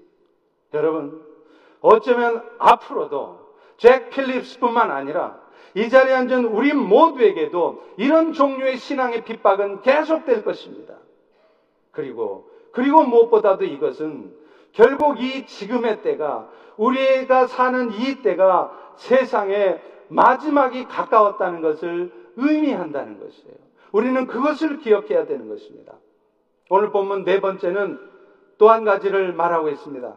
여러분, 0.75 1.21
어쩌면 1.81 2.45
앞으로도 2.59 3.41
잭 3.77 4.11
필립스뿐만 4.11 4.93
아니라 4.93 5.41
이 5.75 5.89
자리에 5.89 6.15
앉은 6.15 6.45
우리 6.45 6.73
모두에게도 6.73 7.83
이런 7.97 8.33
종류의 8.33 8.77
신앙의 8.77 9.25
핍박은 9.25 9.83
계속될 9.83 10.45
것입니다. 10.45 10.95
그리고, 11.91 12.49
그리고 12.71 13.03
무엇보다도 13.03 13.65
이것은 13.65 14.33
결국 14.71 15.21
이 15.21 15.47
지금의 15.47 16.03
때가 16.03 16.49
우리가 16.77 17.49
사는 17.49 17.91
이 17.95 18.23
때가 18.23 18.95
세상의 18.97 19.83
마지막이 20.07 20.85
가까웠다는 20.85 21.63
것을 21.63 22.13
의미한다는 22.37 23.19
것이에요. 23.19 23.57
우리는 23.91 24.29
그것을 24.29 24.79
기억해야 24.79 25.27
되는 25.27 25.49
것입니다. 25.49 25.95
오늘 26.71 26.91
본문 26.91 27.25
네 27.25 27.41
번째는 27.41 28.09
또 28.57 28.71
한 28.71 28.85
가지를 28.85 29.33
말하고 29.33 29.69
있습니다. 29.71 30.15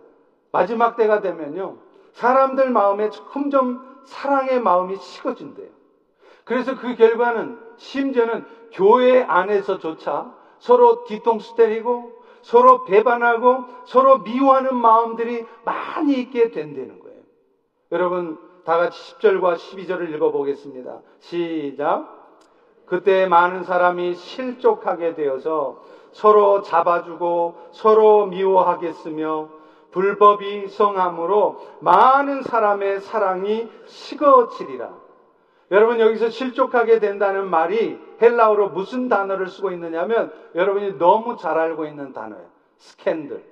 마지막 0.51 0.95
때가 0.95 1.21
되면요. 1.21 1.77
사람들 2.13 2.69
마음에 2.69 3.09
점점 3.09 3.81
사랑의 4.03 4.61
마음이 4.61 4.97
식어진대요. 4.97 5.69
그래서 6.43 6.75
그 6.75 6.95
결과는 6.95 7.57
심지어는 7.77 8.45
교회 8.71 9.23
안에서조차 9.23 10.33
서로 10.59 11.05
뒤통수 11.05 11.55
때리고 11.55 12.21
서로 12.41 12.83
배반하고 12.83 13.63
서로 13.85 14.19
미워하는 14.19 14.75
마음들이 14.75 15.45
많이 15.63 16.19
있게 16.19 16.51
된다는 16.51 16.99
거예요. 16.99 17.21
여러분 17.93 18.37
다 18.65 18.77
같이 18.77 19.15
10절과 19.15 19.55
12절을 19.55 20.13
읽어보겠습니다. 20.13 20.99
시작. 21.19 22.21
그때 22.85 23.25
많은 23.25 23.63
사람이 23.63 24.15
실족하게 24.15 25.15
되어서 25.15 25.81
서로 26.13 26.61
잡아주고 26.61 27.55
서로 27.71 28.27
미워하겠으며 28.27 29.49
불법이 29.91 30.67
성함으로 30.69 31.59
많은 31.81 32.41
사람의 32.43 33.01
사랑이 33.01 33.69
식어지리라. 33.85 34.89
여러분 35.71 35.99
여기서 35.99 36.29
실족하게 36.29 36.99
된다는 36.99 37.47
말이 37.49 37.99
헬라어로 38.21 38.69
무슨 38.69 39.09
단어를 39.09 39.47
쓰고 39.47 39.71
있느냐면 39.71 40.31
여러분이 40.55 40.97
너무 40.97 41.37
잘 41.37 41.57
알고 41.57 41.85
있는 41.85 42.13
단어예요. 42.13 42.45
스캔들. 42.77 43.43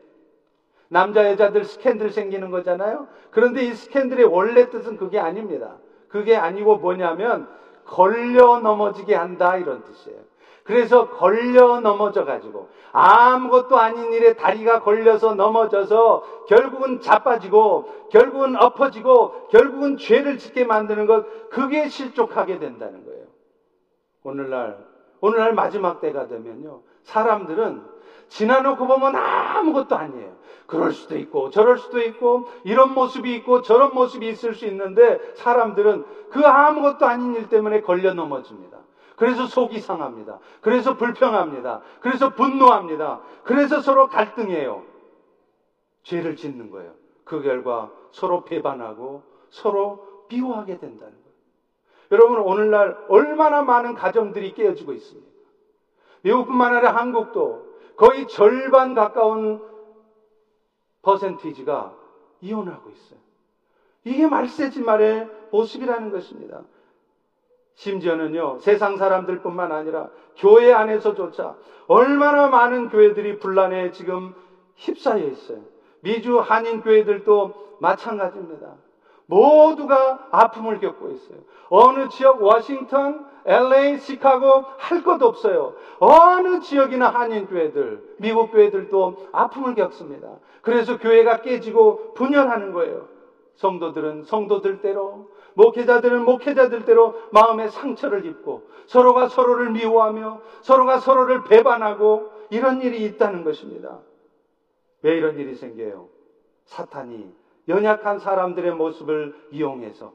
남자 0.88 1.30
여자들 1.30 1.64
스캔들 1.64 2.10
생기는 2.10 2.52
거잖아요. 2.52 3.08
그런데 3.30 3.64
이 3.64 3.74
스캔들의 3.74 4.26
원래 4.26 4.70
뜻은 4.70 4.98
그게 4.98 5.20
아닙니다. 5.20 5.78
그게 6.10 6.36
아니고 6.36 6.78
뭐냐면 6.78 7.48
걸려 7.86 8.60
넘어지게 8.60 9.16
한다 9.16 9.58
이런 9.58 9.84
뜻이에요. 9.84 10.20
그래서 10.64 11.10
걸려 11.10 11.80
넘어져 11.80 12.26
가지고 12.26 12.70
아무것도 12.92 13.78
아닌 13.78 14.14
일에 14.14 14.34
다리가 14.34 14.82
걸려서 14.82 15.34
넘어져서 15.34 16.46
결국은 16.48 17.02
자빠지고 17.02 18.10
결국은 18.12 18.56
엎어지고 18.56 19.48
결국은 19.50 19.98
죄를 19.98 20.38
짓게 20.38 20.66
만드는 20.66 21.08
것 21.08 21.50
그게 21.50 21.88
실족하게 21.88 22.60
된다는 22.60 23.06
거예요. 23.06 23.26
오늘날 24.24 24.78
오늘날 25.20 25.54
마지막 25.54 26.02
때가 26.02 26.28
되면요. 26.28 26.82
사람들은 27.04 27.84
지나놓고 28.28 28.88
보면 28.88 29.16
아무것도 29.16 29.96
아니에요. 29.96 30.36
그럴 30.68 30.94
수도 30.94 31.18
있고 31.18 31.50
저럴 31.50 31.78
수도 31.78 32.00
있고 32.00 32.48
이런 32.64 32.94
모습이 32.94 33.36
있고 33.36 33.62
저런 33.62 33.94
모습이 33.94 34.28
있을 34.30 34.54
수 34.54 34.66
있는데 34.68 35.20
사람들은 35.36 36.06
그 36.30 36.46
아무것도 36.46 37.06
아닌 37.06 37.36
일 37.36 37.50
때문에 37.50 37.82
걸려 37.82 38.14
넘어집니다. 38.14 38.81
그래서 39.22 39.46
속이 39.46 39.82
상합니다. 39.82 40.40
그래서 40.62 40.98
불평합니다. 40.98 41.84
그래서 42.00 42.34
분노합니다. 42.34 43.22
그래서 43.44 43.80
서로 43.80 44.08
갈등해요. 44.08 44.84
죄를 46.02 46.36
짓는 46.36 46.72
거예요. 46.72 46.96
그 47.24 47.44
결과 47.44 47.92
서로 48.10 48.44
배반하고 48.46 49.22
서로 49.52 50.26
미워하게 50.28 50.80
된다는 50.80 51.14
거예요. 51.14 51.36
여러분 52.14 52.40
오늘날 52.40 52.98
얼마나 53.10 53.62
많은 53.62 53.94
가정들이 53.94 54.56
깨어지고 54.56 54.94
있습니까? 54.94 55.30
미국뿐만 56.24 56.74
아니라 56.74 56.96
한국도 56.96 57.76
거의 57.98 58.28
절반 58.28 58.96
가까운 58.96 59.62
퍼센티지가 61.04 61.94
이혼하고 62.42 62.90
있어요. 62.90 63.20
이게 64.04 64.26
말세지 64.26 64.82
말의 64.82 65.30
모습이라는 65.52 66.10
것입니다. 66.10 66.64
심지어는요, 67.82 68.60
세상 68.60 68.98
사람들뿐만 68.98 69.72
아니라 69.72 70.10
교회 70.38 70.72
안에서조차 70.72 71.56
얼마나 71.88 72.48
많은 72.48 72.90
교회들이 72.90 73.40
분란에 73.40 73.92
지금 73.92 74.36
휩싸여 74.76 75.26
있어요. 75.26 75.60
미주 76.02 76.40
한인 76.40 76.82
교회들도 76.82 77.78
마찬가지입니다. 77.80 78.76
모두가 79.26 80.28
아픔을 80.30 80.80
겪고 80.80 81.10
있어요. 81.10 81.40
어느 81.70 82.08
지역 82.10 82.44
워싱턴, 82.44 83.26
LA, 83.46 83.98
시카고 83.98 84.66
할 84.78 85.02
것 85.04 85.20
없어요. 85.24 85.74
어느 86.00 86.60
지역이나 86.60 87.10
한인 87.10 87.48
교회들, 87.48 88.16
미국 88.20 88.52
교회들도 88.52 89.30
아픔을 89.32 89.74
겪습니다. 89.74 90.28
그래서 90.62 91.00
교회가 91.00 91.42
깨지고 91.42 92.14
분열하는 92.14 92.74
거예요. 92.74 93.08
성도들은 93.56 94.24
성도들대로, 94.24 95.30
목회자들은 95.56 96.24
목회자들대로 96.26 97.16
마음의 97.32 97.70
상처를 97.72 98.26
입고 98.26 98.70
서로가 98.86 99.28
서로를 99.28 99.72
미워하며 99.72 100.42
서로가 100.62 101.00
서로를 101.00 101.44
배반하고 101.44 102.32
이런 102.50 102.82
일이 102.82 103.06
있다는 103.06 103.44
것입니다. 103.44 104.00
왜 105.02 105.18
이런 105.18 105.38
일이 105.38 105.56
생겨요? 105.56 106.10
사탄이 106.66 107.32
연약한 107.68 108.20
사람들의 108.20 108.74
모습을 108.76 109.36
이용해서 109.52 110.14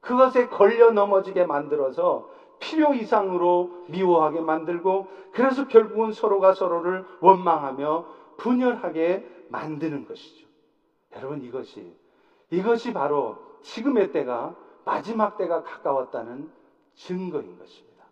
그것에 0.00 0.48
걸려 0.48 0.90
넘어지게 0.90 1.46
만들어서 1.46 2.30
필요 2.58 2.94
이상으로 2.94 3.84
미워하게 3.88 4.40
만들고 4.40 5.08
그래서 5.32 5.66
결국은 5.66 6.12
서로가 6.12 6.54
서로를 6.54 7.04
원망하며 7.20 8.06
분열하게 8.36 9.46
만드는 9.48 10.06
것이죠. 10.06 10.46
여러분 11.16 11.42
이것이 11.42 11.92
이것이 12.50 12.92
바로 12.92 13.38
지금의 13.62 14.12
때가 14.12 14.54
마지막 14.84 15.36
때가 15.36 15.62
가까웠다는 15.62 16.50
증거인 16.94 17.58
것입니다. 17.58 18.04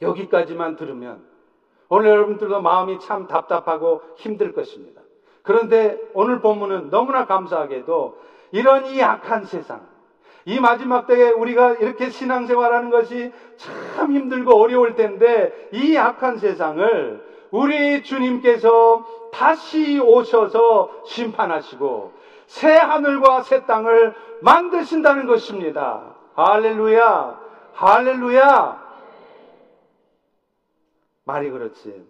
여기까지만 0.00 0.76
들으면 0.76 1.24
오늘 1.88 2.10
여러분들도 2.10 2.60
마음이 2.60 2.98
참 3.00 3.26
답답하고 3.26 4.02
힘들 4.16 4.52
것입니다. 4.52 5.02
그런데 5.42 5.98
오늘 6.14 6.40
본문은 6.40 6.90
너무나 6.90 7.26
감사하게도 7.26 8.18
이런 8.52 8.86
이 8.86 9.02
악한 9.02 9.44
세상, 9.44 9.86
이 10.44 10.58
마지막 10.58 11.06
때에 11.06 11.30
우리가 11.30 11.74
이렇게 11.74 12.10
신앙생활하는 12.10 12.90
것이 12.90 13.32
참 13.56 14.12
힘들고 14.12 14.54
어려울 14.54 14.94
텐데 14.94 15.68
이 15.72 15.96
악한 15.96 16.38
세상을 16.38 17.32
우리 17.50 18.02
주님께서 18.02 19.04
다시 19.32 20.00
오셔서 20.00 21.02
심판하시고 21.04 22.12
새 22.52 22.70
하늘과 22.70 23.42
새 23.44 23.64
땅을 23.64 24.14
만드신다는 24.42 25.26
것입니다. 25.26 26.14
할렐루야! 26.34 27.40
할렐루야! 27.72 28.82
말이 31.24 31.50
그렇지. 31.50 32.06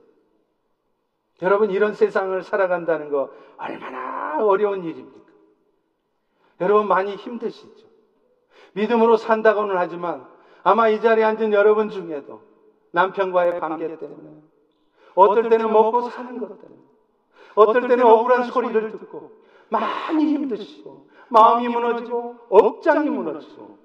여러분, 1.42 1.70
이런 1.70 1.94
세상을 1.94 2.42
살아간다는 2.42 3.10
거 3.10 3.30
얼마나 3.56 4.44
어려운 4.44 4.82
일입니까? 4.82 5.22
여러분 6.60 6.88
많이 6.88 7.14
힘드시죠? 7.14 7.86
믿음으로 8.72 9.16
산다고는 9.18 9.76
하지만 9.78 10.26
아마 10.64 10.88
이 10.88 11.00
자리에 11.00 11.24
앉은 11.24 11.52
여러분 11.52 11.88
중에도 11.88 12.42
남편과의 12.90 13.60
관계 13.60 13.96
때문에 13.96 14.30
어떨 15.14 15.48
때는 15.48 15.72
먹고 15.72 16.10
사는 16.10 16.38
것 16.38 16.60
때문에 16.60 16.80
어떨 17.54 17.88
때는 17.88 18.04
억울한 18.04 18.44
소리를 18.44 18.90
듣고 18.92 19.41
많이 19.72 20.26
힘드시고 20.26 21.08
마음이 21.28 21.68
무너지고 21.68 22.36
억장이 22.50 23.08
무너지고 23.08 23.78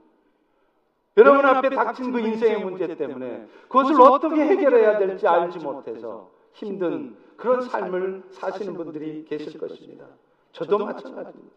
여러분 1.16 1.46
앞에 1.46 1.70
닥친 1.70 2.12
그 2.12 2.20
인생의 2.20 2.64
문제 2.64 2.96
때문에 2.96 3.48
그것을 3.70 4.00
어떻게 4.02 4.42
해결해야 4.42 5.00
될지 5.00 5.28
알지 5.28 5.60
못해서 5.60 6.30
힘든 6.54 7.16
그런 7.38 7.62
삶을 7.62 8.24
사시는 8.32 8.76
분들이 8.76 9.26
계실 9.26 9.60
것입니다. 9.60 10.06
저도 10.52 10.80
마찬가지입니다. 10.80 11.56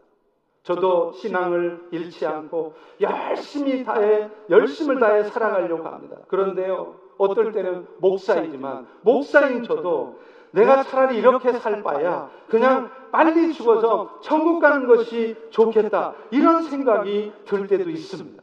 저도 0.62 1.12
신앙을 1.12 1.88
잃지 1.90 2.27
않고 2.27 2.75
열심히 3.01 3.83
다해, 3.83 4.29
열심을 4.51 5.01
다해 5.01 5.25
살아가려고 5.25 5.85
합니다. 5.85 6.19
그런데요, 6.29 6.97
어떨 7.16 7.53
때는 7.53 7.87
목사이지만, 7.99 8.87
목사인 9.01 9.62
저도 9.62 10.19
내가 10.52 10.82
차라리 10.82 11.18
이렇게 11.18 11.52
살 11.52 11.82
바야 11.82 12.30
그냥 12.48 12.90
빨리 13.12 13.52
죽어서 13.52 14.20
천국 14.22 14.60
가는 14.60 14.86
것이 14.86 15.36
좋겠다. 15.50 16.14
이런 16.30 16.62
생각이 16.62 17.32
들 17.44 17.66
때도 17.66 17.90
있습니다. 17.90 18.42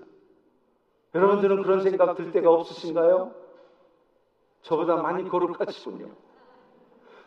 여러분들은 1.15 1.63
그런 1.63 1.81
생각 1.81 2.15
들 2.15 2.31
때가 2.31 2.49
없으신가요? 2.51 3.31
저보다 4.61 4.97
많이 4.97 5.27
거룩하시군요. 5.27 6.07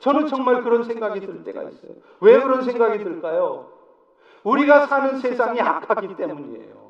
저는 0.01 0.27
정말 0.29 0.63
그런 0.63 0.83
생각이 0.85 1.21
들 1.21 1.45
때가 1.45 1.63
있어요. 1.63 1.93
왜 2.21 2.41
그런 2.41 2.63
생각이 2.63 3.03
들까요? 3.03 3.71
우리가 4.43 4.87
사는 4.87 5.19
세상이 5.19 5.61
악하기 5.61 6.17
때문이에요. 6.17 6.90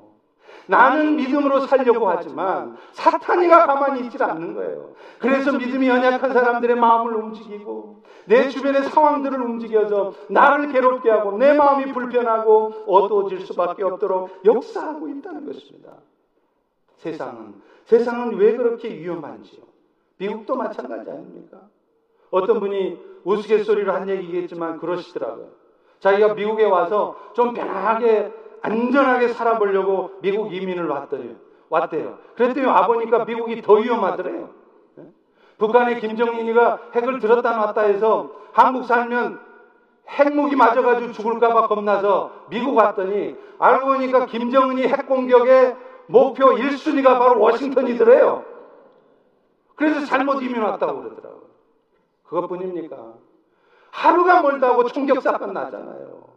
나는 0.66 1.16
믿음으로 1.16 1.60
살려고 1.60 2.08
하지만 2.08 2.76
사탄이가 2.92 3.66
가만히 3.66 4.04
있질 4.06 4.22
않는 4.22 4.54
거예요. 4.54 4.90
그래서 5.18 5.52
믿음이 5.52 5.88
연약한 5.88 6.32
사람들의 6.32 6.76
마음을 6.76 7.14
움직이고 7.14 8.02
내 8.26 8.48
주변의 8.48 8.84
상황들을 8.84 9.40
움직여서 9.40 10.12
나를 10.28 10.72
괴롭게 10.72 11.10
하고 11.10 11.36
내 11.36 11.52
마음이 11.52 11.92
불편하고 11.92 12.84
어두워질 12.86 13.40
수밖에 13.46 13.82
없도록 13.82 14.30
역사하고 14.44 15.08
있다는 15.08 15.46
것입니다. 15.46 15.92
세상은 16.96 17.54
세상은 17.86 18.36
왜 18.36 18.56
그렇게 18.56 18.88
위험한지요? 18.88 19.62
미국도 20.18 20.54
마찬가지 20.54 21.10
아닙니까? 21.10 21.58
어떤 22.30 22.60
분이 22.60 22.98
우스갯소리로 23.24 23.92
한 23.92 24.08
얘기겠지만 24.08 24.78
그러시더라고요. 24.78 25.48
자기가 25.98 26.34
미국에 26.34 26.64
와서 26.64 27.16
좀 27.34 27.54
편하게 27.54 28.32
안전하게 28.62 29.28
살아보려고 29.28 30.18
미국 30.20 30.52
이민을 30.52 30.86
왔더니 30.86 31.36
왔대요. 31.68 32.18
그랬더니 32.36 32.66
와보니까 32.66 33.24
미국이 33.24 33.62
더 33.62 33.74
위험하더래요. 33.74 34.50
네? 34.96 35.04
북한의 35.58 36.00
김정일이가 36.00 36.80
핵을 36.94 37.20
들었다 37.20 37.56
놨다 37.56 37.82
해서 37.82 38.30
한국 38.52 38.84
살면 38.84 39.40
핵무기 40.08 40.56
맞아가지고 40.56 41.12
죽을까봐 41.12 41.68
겁나서 41.68 42.32
미국 42.48 42.76
왔더니 42.76 43.36
알고 43.58 43.86
보니까 43.86 44.26
김정은이 44.26 44.88
핵 44.88 45.06
공격의 45.06 45.76
목표 46.06 46.46
1순위가 46.46 47.18
바로 47.18 47.40
워싱턴이더래요. 47.40 48.44
그래서 49.76 50.04
잘못 50.06 50.42
이민 50.42 50.60
왔다고 50.60 51.02
그러더라고요. 51.02 51.42
그것뿐입니까? 52.24 52.96
하루가 53.92 54.42
멀다고 54.42 54.84
총격 54.88 55.22
사건 55.22 55.52
나잖아요. 55.52 56.29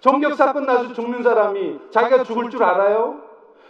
총격 0.00 0.34
사건 0.34 0.66
나서 0.66 0.92
죽는 0.92 1.22
사람이 1.22 1.90
자기가 1.90 2.24
죽을 2.24 2.50
줄 2.50 2.62
알아요? 2.62 3.22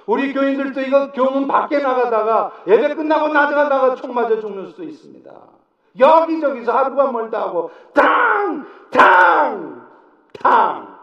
우리 0.06 0.32
교인들도 0.34 0.80
이거 0.82 1.12
교문 1.12 1.46
밖에 1.46 1.78
나가다가 1.78 2.52
예배 2.66 2.94
끝나고 2.94 3.28
나가다가 3.28 3.94
총 3.94 4.12
맞아 4.14 4.38
죽는 4.40 4.66
수도 4.66 4.82
있습니다. 4.84 5.32
여기저기서 5.98 6.72
하루가 6.72 7.10
멀다 7.12 7.40
하고 7.42 7.70
탕! 7.94 8.66
탕! 8.90 9.88
탕! 10.34 10.98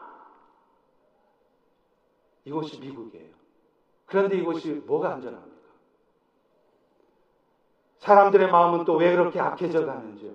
이곳이 2.45 2.79
미국이에요. 2.79 3.31
그런데 4.05 4.37
이곳이 4.37 4.83
뭐가 4.85 5.13
안전합니까? 5.13 5.51
사람들의 7.99 8.51
마음은 8.51 8.83
또 8.85 8.95
왜 8.95 9.15
그렇게 9.15 9.39
악해져 9.39 9.85
가는지요? 9.85 10.31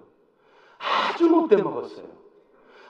아주 0.79 1.29
못돼 1.29 1.62
먹었어요. 1.62 2.07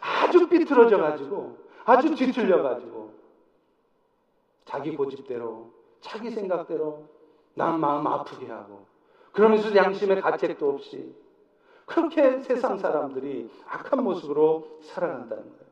아주 0.01 0.49
삐뚤어져 0.49 0.99
가지고 0.99 1.59
아주 1.87 2.15
뒤틀려 2.15 2.63
가지고 2.63 3.13
자기 4.65 4.97
고집대로 4.97 5.71
자기 6.01 6.31
생각대로 6.31 7.05
남 7.55 7.81
마음 7.81 8.07
아프게 8.07 8.47
하고 8.47 8.85
그러면서 9.33 9.75
양심의 9.75 10.21
가책도 10.21 10.69
없이 10.69 11.15
그렇게 11.87 12.41
세상 12.41 12.77
사람들이 12.77 13.49
악한 13.69 14.03
모습으로 14.03 14.81
살아간다는 14.83 15.45
거예요. 15.45 15.67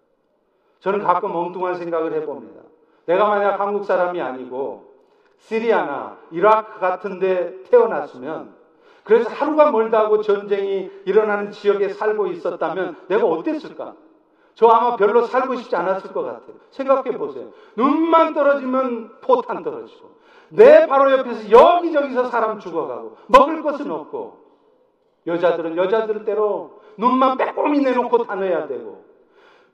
저는 0.79 1.00
가끔 1.00 1.35
엉뚱한 1.35 1.74
생각을 1.74 2.12
해봅니다. 2.12 2.62
내가 3.07 3.29
만약 3.29 3.59
한국 3.59 3.85
사람이 3.85 4.20
아니고 4.20 4.94
시리아나 5.38 6.18
이라크 6.31 6.79
같은 6.79 7.18
데 7.18 7.62
태어났으면 7.64 8.55
그래서 9.03 9.29
하루가 9.29 9.72
멀다고 9.72 10.22
전쟁이 10.22 10.90
일어나는 11.05 11.50
지역에 11.50 11.88
살고 11.88 12.29
있었다면 12.29 12.96
내가 13.09 13.27
어땠을까? 13.27 13.96
저 14.54 14.68
아마 14.68 14.96
별로 14.96 15.22
살고 15.26 15.56
싶지 15.56 15.74
않았을 15.74 16.12
것 16.12 16.22
같아요. 16.22 16.56
생각해 16.70 17.16
보세요. 17.18 17.50
눈만 17.76 18.34
떨어지면 18.34 19.20
포탄 19.20 19.62
떨어지고, 19.62 20.10
내 20.50 20.86
바로 20.86 21.10
옆에서 21.10 21.50
여기저기서 21.50 22.26
사람 22.26 22.60
죽어가고, 22.60 23.16
먹을 23.26 23.62
것은 23.62 23.90
없고, 23.90 24.44
여자들은 25.26 25.76
여자들대로 25.76 26.80
눈만 26.98 27.36
빼꼼히 27.36 27.80
내놓고 27.80 28.24
다녀야 28.24 28.68
되고, 28.68 29.04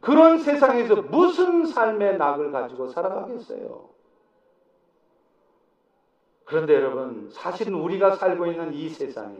그런 0.00 0.38
세상에서 0.38 0.96
무슨 1.02 1.66
삶의 1.66 2.16
낙을 2.16 2.50
가지고 2.50 2.86
살아가겠어요? 2.86 3.90
그런데 6.46 6.74
여러분, 6.74 7.28
사실은 7.30 7.74
우리가 7.74 8.16
살고 8.16 8.46
있는 8.46 8.72
이 8.72 8.88
세상이 8.88 9.36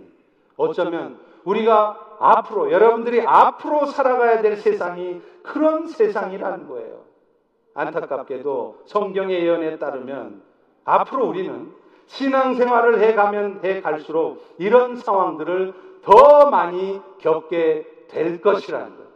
어쩌면 0.56 1.18
우리가 1.44 2.16
앞으로, 2.18 2.70
여러분들이 2.70 3.22
앞으로 3.26 3.86
살아가야 3.86 4.42
될 4.42 4.56
세상이 4.56 5.20
그런 5.42 5.86
세상이라는 5.86 6.68
거예요. 6.68 7.00
안타깝게도 7.74 8.82
성경의 8.86 9.42
예언에 9.42 9.78
따르면 9.78 10.42
앞으로 10.84 11.26
우리는 11.26 11.72
신앙생활을 12.06 13.00
해가면 13.00 13.60
해 13.64 13.80
갈수록 13.80 14.44
이런 14.58 14.96
상황들을 14.96 15.72
더 16.02 16.50
많이 16.50 17.00
겪게 17.18 17.86
될 18.08 18.40
것이라는 18.40 18.96
거예요. 18.96 19.09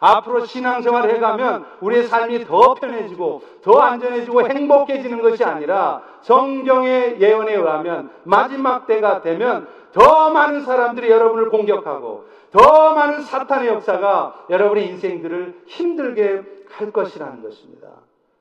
앞으로 0.00 0.46
신앙생활을 0.46 1.14
해가면 1.14 1.66
우리의 1.80 2.04
삶이 2.04 2.46
더 2.46 2.74
편해지고 2.74 3.42
더 3.62 3.78
안전해지고 3.78 4.48
행복해지는 4.48 5.20
것이 5.20 5.44
아니라 5.44 6.02
성경의 6.22 7.20
예언에 7.20 7.54
의하면 7.54 8.10
마지막 8.24 8.86
때가 8.86 9.20
되면 9.20 9.68
더 9.92 10.30
많은 10.30 10.62
사람들이 10.62 11.10
여러분을 11.10 11.50
공격하고 11.50 12.24
더 12.50 12.94
많은 12.94 13.22
사탄의 13.22 13.68
역사가 13.68 14.46
여러분의 14.48 14.88
인생들을 14.88 15.62
힘들게 15.66 16.42
할 16.70 16.90
것이라는 16.90 17.42
것입니다. 17.42 17.88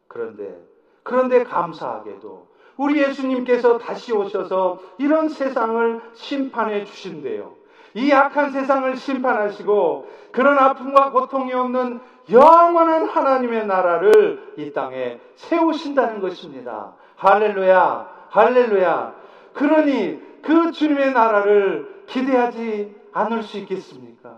그런데 0.07 0.57
그런데 1.03 1.43
감사하게도 1.43 2.47
우리 2.77 3.01
예수님께서 3.01 3.77
다시 3.77 4.13
오셔서 4.13 4.79
이런 4.97 5.27
세상을 5.27 6.01
심판해 6.13 6.85
주신대요. 6.85 7.58
이 7.93 8.11
악한 8.11 8.51
세상을 8.51 8.95
심판하시고 8.95 10.07
그런 10.31 10.57
아픔과 10.57 11.11
고통이 11.11 11.53
없는 11.53 11.99
영원한 12.31 13.05
하나님의 13.05 13.65
나라를 13.65 14.53
이 14.57 14.71
땅에 14.71 15.19
세우신다는 15.35 16.21
것입니다. 16.21 16.93
할렐루야, 17.15 18.27
할렐루야. 18.29 19.15
그러니 19.53 20.21
그 20.41 20.71
주님의 20.71 21.13
나라를 21.13 22.03
기대하지 22.07 22.95
않을 23.11 23.43
수 23.43 23.57
있겠습니까? 23.57 24.37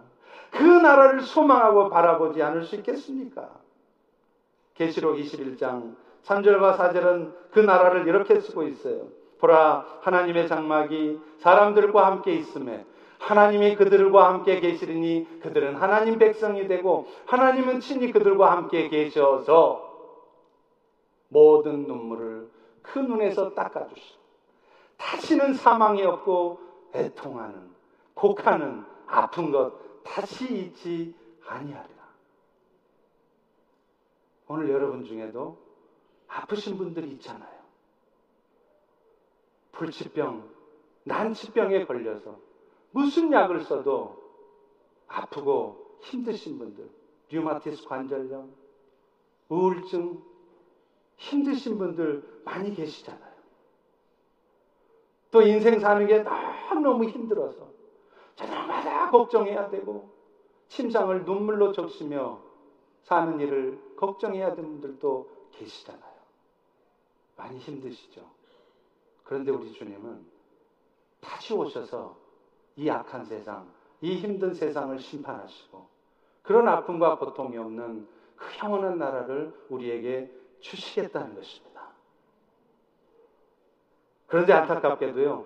그 0.52 0.64
나라를 0.64 1.22
소망하고 1.22 1.90
바라보지 1.90 2.42
않을 2.42 2.64
수 2.64 2.76
있겠습니까? 2.76 3.50
계시록 4.76 5.18
21장 5.18 5.96
3절과 6.24 6.78
4절은 6.78 7.34
그 7.52 7.60
나라를 7.60 8.08
이렇게 8.08 8.40
쓰고 8.40 8.64
있어요. 8.64 9.08
보라 9.40 9.86
하나님의 10.02 10.48
장막이 10.48 11.20
사람들과 11.40 12.06
함께 12.06 12.34
있음에 12.34 12.86
하나님이 13.22 13.76
그들과 13.76 14.30
함께 14.30 14.60
계시리니 14.60 15.42
그들은 15.42 15.76
하나님 15.76 16.18
백성이 16.18 16.68
되고 16.68 17.08
하나님은 17.28 17.80
친히 17.80 18.12
그들과 18.12 18.52
함께 18.52 18.90
계셔서 18.90 19.90
모든 21.28 21.86
눈물을 21.86 22.50
그 22.82 22.98
눈에서 22.98 23.54
닦아주시고 23.54 24.22
다시는 24.98 25.54
사망이 25.54 26.04
없고 26.04 26.60
애통하는 26.96 27.70
곡하는 28.16 28.84
아픈 29.06 29.52
것 29.52 30.04
다시 30.04 30.46
잊지 30.46 31.16
아니하리라. 31.46 32.02
오늘 34.48 34.70
여러분 34.70 35.06
중에도 35.06 35.58
아프신 36.28 36.78
분들이 36.78 37.10
있잖아요. 37.12 37.62
불치병, 39.74 40.50
난치병에 41.04 41.86
걸려서 41.86 42.51
무슨 42.92 43.32
약을 43.32 43.64
써도 43.64 44.22
아프고 45.08 45.98
힘드신 46.02 46.58
분들, 46.58 46.90
류마티스 47.30 47.86
관절염, 47.88 48.54
우울증, 49.50 50.22
힘드신 51.18 51.78
분들 51.78 52.42
많이 52.46 52.74
계시잖아요. 52.74 53.32
또 55.32 55.42
인생 55.42 55.80
사는 55.80 56.06
게 56.08 56.24
너무너무 56.24 57.06
힘들어서 57.06 57.70
저녁마다 58.36 59.12
걱정해야 59.12 59.70
되고 59.70 60.10
침상을 60.68 61.26
눈물로 61.26 61.72
적시며 61.74 62.42
사는 63.04 63.40
일을 63.40 63.96
걱정해야 63.96 64.56
되는 64.56 64.72
분들도 64.72 65.30
계시잖아요. 65.52 66.12
많이 67.36 67.60
힘드시죠. 67.60 68.22
그런데 69.24 69.52
우리 69.52 69.72
주님은 69.74 70.26
다시 71.20 71.54
오셔서 71.54 72.21
이 72.82 72.89
악한 72.89 73.26
세상, 73.26 73.67
이 74.02 74.15
힘든 74.15 74.56
세상을 74.56 74.98
심판하시고 74.98 75.88
그런 76.41 76.67
아픔과 76.67 77.20
고통이 77.20 77.56
없는 77.56 78.08
그 78.36 78.46
영원한 78.63 78.98
나라를 78.98 79.54
우리에게 79.70 80.32
주시겠다는 80.62 81.36
것입니다. 81.36 81.82
그런데 84.26 84.54
안타깝게도요, 84.54 85.46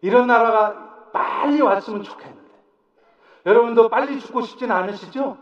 이런 0.00 0.26
나라가 0.26 1.10
빨리 1.12 1.60
왔으면 1.60 2.04
좋겠는데, 2.04 2.52
여러분도 3.44 3.90
빨리 3.90 4.18
죽고 4.18 4.40
싶진 4.40 4.70
않으시죠? 4.70 5.36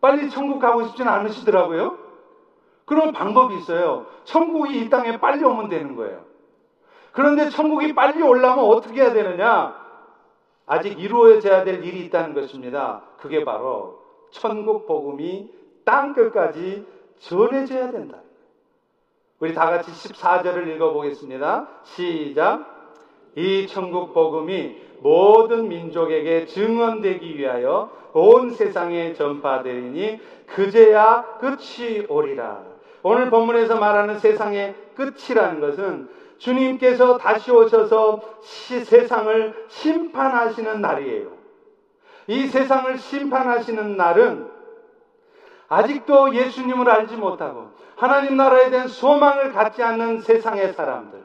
빨리 0.00 0.30
천국 0.30 0.58
가고 0.58 0.86
싶진 0.86 1.06
않으시더라고요? 1.06 1.98
그런 2.86 3.12
방법이 3.12 3.58
있어요. 3.58 4.06
천국이 4.24 4.80
이 4.80 4.88
땅에 4.88 5.20
빨리 5.20 5.44
오면 5.44 5.68
되는 5.68 5.96
거예요. 5.96 6.24
그런데 7.16 7.48
천국이 7.48 7.94
빨리 7.94 8.22
올라면 8.22 8.62
어떻게 8.66 9.00
해야 9.00 9.12
되느냐? 9.14 9.74
아직 10.66 11.00
이루어져야 11.00 11.64
될 11.64 11.82
일이 11.82 12.04
있다는 12.04 12.34
것입니다. 12.34 13.04
그게 13.16 13.42
바로 13.42 14.02
천국 14.30 14.86
복음이 14.86 15.50
땅 15.86 16.12
끝까지 16.12 16.84
전해져야 17.20 17.90
된다. 17.90 18.18
우리 19.40 19.54
다 19.54 19.70
같이 19.70 19.90
14절을 19.90 20.68
읽어보겠습니다. 20.74 21.68
시작. 21.84 22.66
이 23.34 23.66
천국 23.66 24.12
복음이 24.12 24.76
모든 25.00 25.68
민족에게 25.68 26.44
증언되기 26.44 27.38
위하여 27.38 27.90
온 28.12 28.50
세상에 28.50 29.14
전파되리니 29.14 30.20
그제야 30.48 31.38
끝이 31.40 32.04
오리라. 32.10 32.62
오늘 33.02 33.30
본문에서 33.30 33.78
말하는 33.78 34.18
세상의 34.18 34.74
끝이라는 34.96 35.60
것은 35.60 36.25
주님께서 36.38 37.18
다시 37.18 37.50
오셔서 37.50 38.20
시, 38.42 38.84
세상을 38.84 39.66
심판하시는 39.68 40.80
날이에요. 40.80 41.28
이 42.28 42.46
세상을 42.48 42.98
심판하시는 42.98 43.96
날은 43.96 44.50
아직도 45.68 46.34
예수님을 46.34 46.88
알지 46.88 47.16
못하고 47.16 47.70
하나님 47.96 48.36
나라에 48.36 48.70
대한 48.70 48.88
소망을 48.88 49.52
갖지 49.52 49.82
않는 49.82 50.20
세상의 50.20 50.74
사람들, 50.74 51.24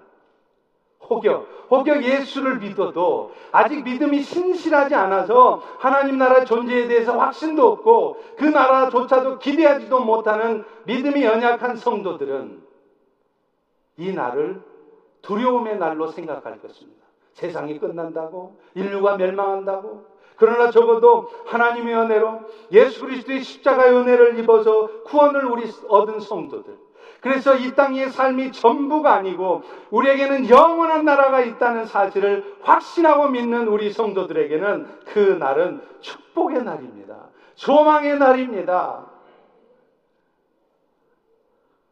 혹여, 1.09 1.45
혹여 1.69 2.01
예수를 2.01 2.59
믿어도 2.59 3.33
아직 3.51 3.83
믿음이 3.83 4.21
신실하지 4.21 4.95
않아서 4.95 5.61
하나님 5.79 6.17
나라 6.17 6.45
존재에 6.45 6.87
대해서 6.87 7.17
확신도 7.17 7.67
없고 7.71 8.23
그 8.37 8.45
나라조차도 8.45 9.39
기대하지도 9.39 9.99
못하는 9.99 10.63
믿음이 10.85 11.23
연약한 11.23 11.75
성도들은 11.75 12.61
이 13.97 14.11
날을 14.13 14.70
두려움의 15.21 15.77
날로 15.77 16.07
생각할 16.07 16.59
것입니다. 16.59 17.01
세상이 17.33 17.79
끝난다고, 17.79 18.59
인류가 18.75 19.17
멸망한다고, 19.17 20.05
그러나 20.35 20.71
적어도 20.71 21.29
하나님의 21.45 21.95
은혜로 21.95 22.39
예수 22.71 23.01
그리스도의 23.05 23.43
십자가의 23.43 23.95
은혜를 23.95 24.39
입어서 24.39 25.03
구원을 25.03 25.45
우리 25.45 25.69
얻은 25.87 26.19
성도들. 26.19 26.75
그래서 27.21 27.55
이 27.55 27.75
땅의 27.75 28.09
삶이 28.09 28.51
전부가 28.51 29.13
아니고 29.13 29.61
우리에게는 29.91 30.49
영원한 30.49 31.05
나라가 31.05 31.41
있다는 31.41 31.85
사실을 31.85 32.55
확신하고 32.63 33.27
믿는 33.27 33.67
우리 33.67 33.91
성도들에게는 33.91 34.87
그 35.05 35.19
날은 35.19 35.81
축복의 35.99 36.63
날입니다. 36.63 37.29
소망의 37.53 38.17
날입니다. 38.17 39.10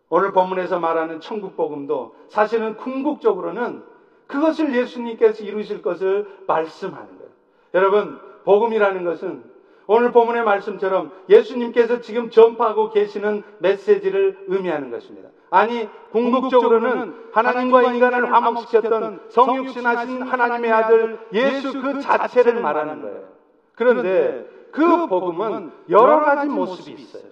오늘 0.10 0.32
본문에서 0.32 0.80
말하는 0.80 1.20
천국 1.22 1.56
복음도 1.56 2.16
사실은 2.28 2.76
궁극적으로는 2.78 3.84
그것을 4.28 4.76
예수님께서 4.76 5.44
이루실 5.44 5.82
것을 5.82 6.28
말씀하는 6.48 7.08
거예요. 7.18 7.32
여러분, 7.74 8.20
복음이라는 8.44 9.04
것은 9.04 9.44
오늘 9.88 10.12
본문의 10.12 10.44
말씀처럼 10.44 11.12
예수님께서 11.30 12.02
지금 12.02 12.30
전파하고 12.30 12.92
계시는 12.92 13.44
메시지를 13.58 14.46
의미하는 14.48 14.92
것입니다. 14.92 15.30
아니, 15.50 15.90
궁극적으로는 16.12 17.16
하나님과 17.32 17.84
인간을 17.84 18.32
화목시켰던 18.32 19.22
성육신하신 19.30 20.22
하나님의 20.22 20.72
아들 20.72 21.20
예수 21.34 21.82
그 21.82 22.02
자체를 22.02 22.62
말하는 22.62 23.02
거예요. 23.02 23.24
그런데 23.74 24.48
그 24.72 25.08
복음은 25.08 25.72
여러 25.90 26.20
가지 26.20 26.48
모습이 26.48 27.02
있어요. 27.02 27.24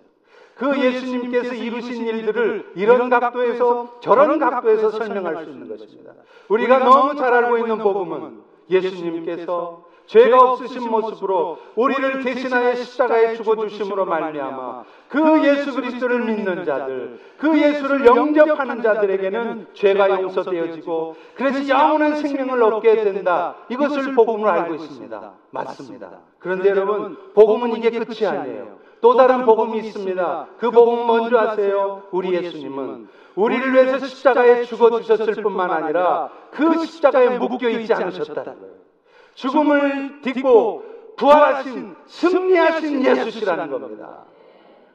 그 0.58 0.80
예수님께서 0.80 1.54
이루신 1.54 2.06
일들을 2.08 2.72
이런 2.76 3.10
각도에서 3.10 4.00
저런 4.02 4.40
각도에서 4.40 4.92
설명할 4.92 5.46
수 5.46 5.52
있는 5.52 5.68
것입니다. 5.68 6.14
우리가 6.50 6.80
너무 6.80 7.16
잘 7.16 7.34
알고 7.34 7.58
있는 7.60 7.78
복음은 7.78 8.42
예수님께서 8.70 9.86
죄가 10.08 10.40
없으신 10.40 10.90
모습으로 10.90 11.60
우리를 11.76 12.24
대신하여 12.24 12.76
십자가에 12.76 13.36
죽어 13.36 13.68
주심으로 13.68 14.06
말미암아 14.06 14.86
그 15.10 15.46
예수 15.46 15.76
그리스도를 15.76 16.24
믿는 16.24 16.64
자들, 16.64 17.20
그 17.38 17.62
예수를 17.62 18.06
영접하는 18.06 18.82
자들에게는 18.82 19.68
죄가 19.74 20.10
용서되어지고 20.10 21.16
그래서 21.36 21.68
영원한 21.68 22.16
생명을 22.16 22.64
얻게 22.64 23.04
된다. 23.04 23.56
이것을 23.70 24.16
복음으로 24.16 24.50
알고 24.50 24.76
있습니다. 24.76 25.34
맞습니다. 25.52 26.20
그런데 26.40 26.70
여러분, 26.70 27.18
복음은 27.34 27.76
이게 27.76 27.90
끝이 27.92 28.26
아니에요. 28.26 28.87
또 29.02 29.16
다른 29.16 29.46
복음이 29.46 29.78
있습니다. 29.80 30.48
그 30.58 30.72
복음 30.72 31.06
뭔지 31.06 31.36
아세요? 31.36 32.04
우리 32.12 32.34
예수님은 32.34 33.08
우리를 33.36 33.74
위해서 33.74 34.06
십자가에 34.06 34.64
죽어 34.64 35.00
주셨을 35.00 35.44
뿐만 35.44 35.70
아니라 35.70 36.30
그 36.52 36.86
십자가에 36.86 37.38
묶여 37.38 37.70
있지 37.70 37.94
않으셨다는 37.94 38.60
거예요. 38.60 38.76
죽음을 39.36 40.22
딛고 40.24 40.84
부활하신 41.18 41.96
승리하신 42.06 43.06
예수시라는 43.06 43.70
겁니다. 43.70 44.26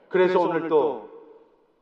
그래서 0.09 0.41
오늘 0.41 0.69
또 0.69 1.09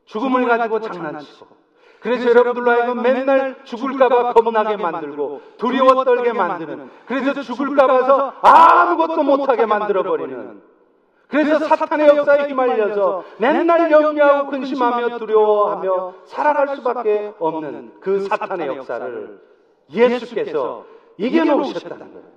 죽음을 0.05 0.45
가지고 0.45 0.79
장난치고 0.81 1.61
그래서 1.99 2.29
여러분들로 2.29 2.71
하여금 2.71 3.01
맨날 3.01 3.63
죽을까봐 3.63 4.33
겁나게 4.33 4.75
만들고 4.77 5.41
두려워 5.57 6.03
떨게 6.03 6.33
만드는 6.33 6.89
그래서 7.05 7.41
죽을까봐서 7.41 8.33
아무것도 8.41 9.23
못하게 9.23 9.65
만들어버리는 9.65 10.61
그래서 11.31 11.65
사탄의 11.65 12.07
역사에 12.09 12.47
휘말려서 12.47 13.23
맨날 13.37 13.89
염려하고 13.89 14.49
근심하며 14.51 15.17
두려워하며 15.17 16.13
살아갈 16.25 16.75
수밖에 16.75 17.33
없는 17.39 17.93
그 18.01 18.21
사탄의 18.27 18.67
역사를 18.67 19.41
예수께서 19.89 20.85
이겨놓으셨다는 21.17 22.13
거예요. 22.13 22.27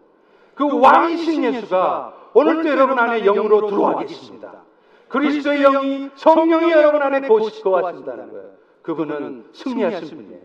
그 0.55 0.81
왕이신 0.81 1.43
예수가 1.43 2.15
오늘도 2.35 2.69
여러분 2.69 2.99
안에 2.99 3.23
영으로 3.25 3.67
들어와 3.67 3.99
계십니다. 3.99 4.63
그리스도의 5.09 5.63
영이 5.63 6.11
성령이 6.15 6.71
여러분 6.71 7.03
안에 7.03 7.21
거하신다는 7.27 8.31
거예요. 8.31 8.51
그분은 8.83 9.47
승리하신 9.53 10.17
분이에요. 10.17 10.43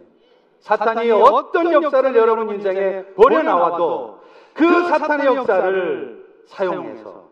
사탄이 0.61 1.11
어떤 1.11 1.71
역사를 1.71 2.15
여러분 2.15 2.49
인생에 2.49 3.03
벌여나와도 3.15 4.19
그 4.53 4.87
사탄의 4.87 5.27
역사를 5.27 6.25
사용해서 6.47 7.28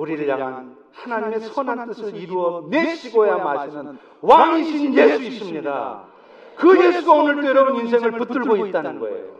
우리를 0.00 0.26
향한 0.28 0.76
하나님의 0.92 1.40
선한 1.40 1.88
뜻을 1.88 2.16
이루어 2.16 2.66
내시고야 2.70 3.36
마시는 3.36 3.98
왕이신 4.22 4.94
예수이십니다. 4.94 6.04
그 6.56 6.84
예수가 6.84 7.12
오늘도 7.12 7.46
여러분 7.46 7.76
인생을 7.80 8.12
붙들고 8.12 8.66
있다는 8.66 8.98
거예요. 8.98 9.36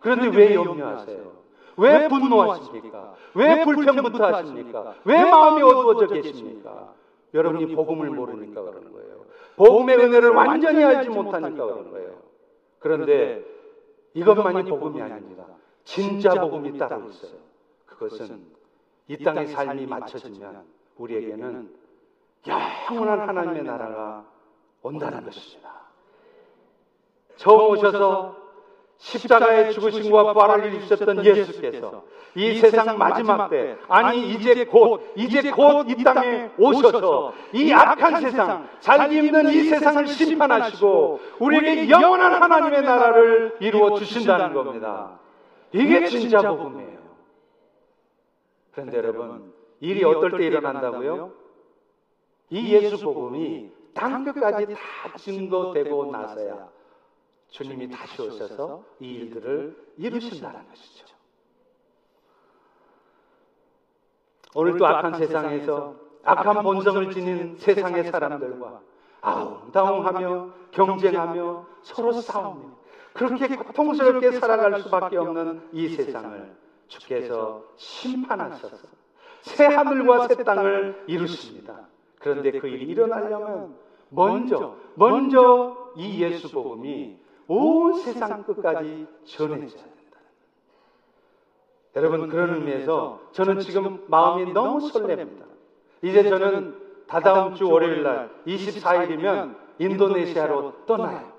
그런데 0.00 0.28
왜 0.36 0.54
염려하세요? 0.54 1.36
왜 1.78 2.08
분노하십니까? 2.08 3.14
왜 3.34 3.64
불평부터 3.64 4.26
하십니까? 4.26 4.94
왜 5.04 5.24
마음이 5.24 5.62
어두워져 5.62 6.06
계십니까? 6.08 6.92
여러분이 7.32 7.74
복음을 7.74 8.10
모르니까 8.10 8.62
그러는 8.62 8.92
거예요. 8.92 9.16
복음의 9.56 9.96
은혜를 9.96 10.30
완전히 10.30 10.84
알지 10.84 11.08
못하니까 11.08 11.64
그러는 11.64 11.90
거예요. 11.90 12.10
그런데 12.78 13.42
이것만이 14.12 14.68
복음이 14.68 15.00
아닙니다. 15.00 15.44
진짜 15.84 16.34
복음이 16.34 16.78
따로 16.78 17.08
있어요. 17.08 17.32
그것은 17.86 18.55
이 19.08 19.16
땅의 19.22 19.46
삶이 19.48 19.86
맞춰지면 19.86 20.64
우리에게는 20.96 21.70
영원한 22.46 23.28
하나님의 23.28 23.62
나라가 23.64 24.24
온다는 24.82 25.24
것입니다. 25.24 25.70
처음 27.36 27.70
오셔서 27.70 28.36
십자가의 28.98 29.72
죽으심과 29.74 30.32
부활을 30.32 30.72
이루셨던 30.72 31.24
예수께서 31.24 32.04
이 32.34 32.58
세상 32.58 32.96
마지막 32.98 33.48
때, 33.50 33.76
아니 33.88 34.30
이제 34.30 34.64
곧, 34.64 35.12
이제 35.16 35.50
곧 35.50 35.86
이 35.88 36.02
땅에 36.02 36.50
오셔서 36.58 37.32
이 37.52 37.72
악한 37.72 38.20
세상, 38.22 38.68
살기 38.80 39.18
힘든 39.18 39.48
이 39.50 39.64
세상을 39.64 40.06
심판하시고 40.06 41.20
우리에게 41.40 41.90
영원한 41.90 42.42
하나님의 42.42 42.82
나라를 42.82 43.56
이루어 43.60 43.98
주신다는 43.98 44.54
겁니다. 44.54 45.18
이게 45.72 46.06
진짜 46.06 46.40
복음이에요. 46.42 46.95
그런데 48.76 48.98
여러분, 48.98 49.54
일이 49.80 50.04
어떨 50.04 50.32
때 50.32 50.44
일어난다고요? 50.44 51.32
이 52.50 52.74
예수 52.74 53.02
복음이 53.02 53.72
땅 53.94 54.22
끝까지 54.22 54.66
다 54.74 55.16
증거되고 55.16 56.12
나서야 56.12 56.68
주님이 57.48 57.88
다시 57.88 58.20
오셔서 58.20 58.84
이 59.00 59.14
일들을 59.14 59.94
이루신다는 59.96 60.68
것이죠. 60.68 61.06
오늘도 64.54 64.86
악한 64.86 65.14
세상에서 65.14 65.96
악한 66.22 66.62
본성을 66.62 67.10
지닌 67.14 67.56
세상의 67.56 68.04
사람들과 68.04 68.82
아웅다웅하며 69.22 70.50
경쟁하며 70.72 71.66
서로 71.80 72.12
싸우며 72.12 72.76
그렇게 73.14 73.56
고통스럽게 73.56 74.32
살아갈 74.32 74.82
수밖에 74.82 75.16
없는 75.16 75.70
이 75.72 75.88
세상을 75.88 76.65
주께서 76.88 77.64
심판하셔서 77.76 78.76
새 79.42 79.66
하늘과 79.66 80.28
새 80.28 80.42
땅을 80.42 81.04
이루십니다. 81.06 81.88
그런데 82.18 82.50
그 82.58 82.68
일이 82.68 82.86
일어나려면 82.86 83.76
먼저 84.08 84.76
먼저 84.94 85.92
이 85.96 86.22
예수 86.22 86.50
복음이 86.50 87.16
온 87.48 87.94
세상 88.00 88.42
끝까지 88.44 89.06
전해져야 89.24 89.82
된다. 89.82 90.18
여러분 91.94 92.28
그런 92.28 92.54
의미에서 92.54 93.20
저는 93.32 93.60
지금 93.60 94.04
마음이 94.08 94.52
너무 94.52 94.90
설렙니다. 94.90 95.44
이제 96.02 96.28
저는 96.28 96.76
다다음 97.06 97.54
주 97.54 97.68
월요일 97.70 98.02
날 98.02 98.30
24일이면 98.46 99.56
인도네시아로 99.78 100.86
떠나요. 100.86 101.32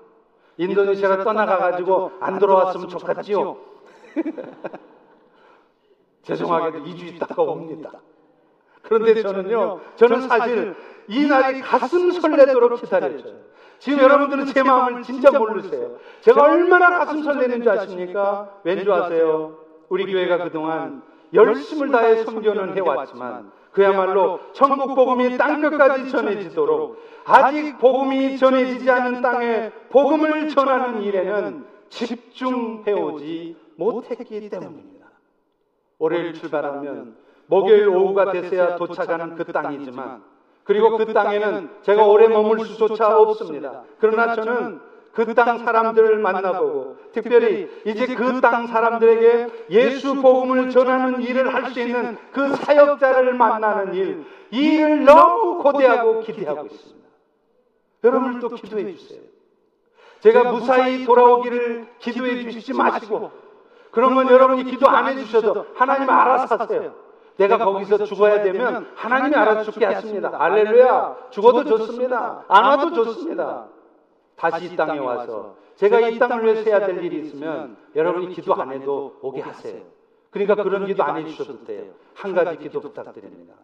인도네시아로 0.56 1.24
떠나가 1.24 1.58
가지고 1.58 2.12
안 2.20 2.38
돌아왔으면 2.38 2.88
좋겠지요. 2.88 3.56
죄송하게도 6.28 6.84
2주 6.84 7.14
있다가 7.14 7.42
옵니다. 7.42 7.90
그런데 8.82 9.22
저는요, 9.22 9.80
저는 9.96 10.28
사실 10.28 10.74
이 11.08 11.26
날이 11.26 11.60
가슴 11.62 12.10
설레도록 12.12 12.80
기다렸죠. 12.82 13.48
지금 13.78 14.00
여러분들은 14.00 14.46
제 14.46 14.62
마음을 14.62 15.02
진짜 15.02 15.30
모르세요. 15.30 15.96
제가 16.20 16.42
얼마나 16.42 16.98
가슴 16.98 17.22
설레는 17.22 17.62
줄 17.62 17.70
아십니까? 17.70 18.50
왠줄 18.64 18.92
아세요? 18.92 19.56
우리 19.88 20.04
교회가 20.10 20.36
그동안 20.44 21.02
열심을 21.32 21.90
다해 21.90 22.24
선교는 22.24 22.76
해왔지만 22.76 23.50
그야말로 23.72 24.40
천국 24.52 24.94
복음이 24.94 25.38
땅끝까지 25.38 26.10
전해지도록 26.10 26.98
아직 27.24 27.78
복음이 27.78 28.36
전해지지 28.36 28.90
않은 28.90 29.22
땅에 29.22 29.70
복음을 29.90 30.48
전하는 30.48 31.02
일에는 31.02 31.64
집중해오지 31.88 33.56
못했기 33.76 34.50
때문입니다. 34.50 34.97
월요일 35.98 36.34
출발하면 36.34 37.16
목요일 37.46 37.88
오후가 37.88 38.30
돼서야 38.32 38.76
도착하는 38.76 39.34
그 39.34 39.44
땅이지만 39.52 40.22
그리고 40.64 40.96
그 40.98 41.12
땅에는 41.12 41.70
제가 41.82 42.06
오래 42.06 42.28
머물 42.28 42.60
수조차 42.66 43.18
없습니다. 43.18 43.84
그러나 43.98 44.34
저는 44.34 44.80
그 45.12 45.34
땅 45.34 45.58
사람들을 45.58 46.18
만나보고 46.18 46.96
특별히 47.12 47.68
이제 47.84 48.06
그 48.14 48.40
땅 48.40 48.66
사람들에게 48.68 49.48
예수 49.70 50.14
복음을 50.20 50.70
전하는 50.70 51.22
일을 51.22 51.52
할 51.52 51.72
수 51.72 51.80
있는 51.80 52.16
그 52.32 52.54
사역자를 52.54 53.34
만나는 53.34 53.94
일, 53.94 54.24
이 54.52 54.74
일을 54.74 55.04
너무 55.04 55.62
고대하고 55.62 56.20
기대하고 56.20 56.66
있습니다. 56.66 57.08
여러분들도 58.04 58.48
기도해 58.56 58.94
주세요. 58.94 59.20
제가 60.20 60.52
무사히 60.52 61.04
돌아오기를 61.04 61.86
기도해 61.98 62.42
주시지 62.42 62.74
마시고 62.74 63.30
그러면 63.98 64.30
여러분이 64.30 64.62
기도 64.62 64.88
안 64.88 65.08
해주셔도 65.08 65.66
하나님 65.74 66.08
알아서 66.08 66.54
하세요. 66.54 66.94
내가 67.36 67.58
거기서 67.58 68.04
죽어야 68.04 68.44
되면 68.44 68.88
하나님이 68.94 69.34
알아서 69.34 69.72
죽게 69.72 69.86
하십니다. 69.86 70.30
알렐루야. 70.40 71.16
죽어도 71.30 71.64
좋습니다. 71.64 72.44
안 72.46 72.64
와도 72.64 72.92
좋습니다. 72.92 73.66
다시 74.36 74.66
이 74.66 74.76
땅에 74.76 75.00
와서 75.00 75.56
제가 75.74 75.98
이 75.98 76.16
땅을 76.16 76.44
위해서 76.44 76.70
해야 76.70 76.86
될 76.86 77.02
일이 77.02 77.26
있으면 77.26 77.76
여러분이 77.96 78.34
기도 78.34 78.54
안 78.54 78.70
해도 78.70 79.18
오게 79.20 79.40
하세요. 79.40 79.82
그러니까 80.30 80.62
그런 80.62 80.86
기도 80.86 81.02
안 81.02 81.16
해주셔도 81.16 81.64
돼요. 81.64 81.90
한 82.14 82.36
가지 82.36 82.56
기도 82.58 82.80
부탁드립니다. 82.80 83.54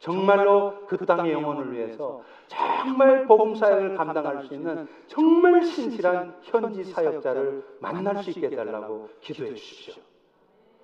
정말로 0.00 0.74
그 0.86 0.96
땅의 1.04 1.30
영혼을 1.32 1.72
위해서 1.72 2.22
정말 2.48 3.26
복음 3.26 3.54
사역을 3.54 3.96
감당할 3.96 4.44
수 4.44 4.54
있는 4.54 4.88
정말 5.06 5.62
신실한 5.62 6.36
현지 6.42 6.84
사역자를 6.84 7.62
만날 7.80 8.22
수 8.22 8.30
있게 8.30 8.46
해달라고 8.46 9.10
기도해 9.20 9.54
주십시오. 9.54 9.94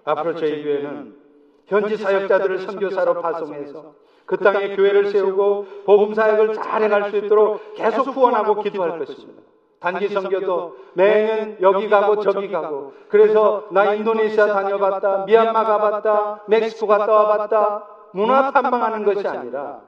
앞으로 0.05 0.35
저희 0.37 0.63
교회는 0.63 1.17
현지 1.67 1.97
사역자들을 1.97 2.59
선교사로 2.59 3.23
파송해서 3.23 3.95
그 4.27 4.37
땅에 4.37 4.77
교회를 4.77 5.07
세우고 5.11 5.67
복음 5.87 6.15
사역을 6.15 6.53
잘 6.55 6.83
해갈 6.83 7.11
수 7.11 7.17
있도록 7.17 7.75
계속 7.75 8.09
후원하고 8.09 8.63
기도할 8.63 8.99
것입니다. 8.99 9.43
단기 9.81 10.09
선교도 10.09 10.77
매년 10.95 11.57
여기 11.63 11.89
가고 11.89 12.21
저기 12.21 12.51
가고 12.51 12.93
그래서 13.09 13.67
나 13.71 13.95
인도네시아 13.95 14.47
다녀봤다 14.47 15.25
미얀마 15.25 15.65
가봤다 15.65 16.45
멕시코 16.49 16.87
갔다 16.87 17.13
와봤다 17.13 17.96
문화 18.13 18.51
탐방하는 18.51 19.05
것이 19.05 19.27
아니라 19.27 19.83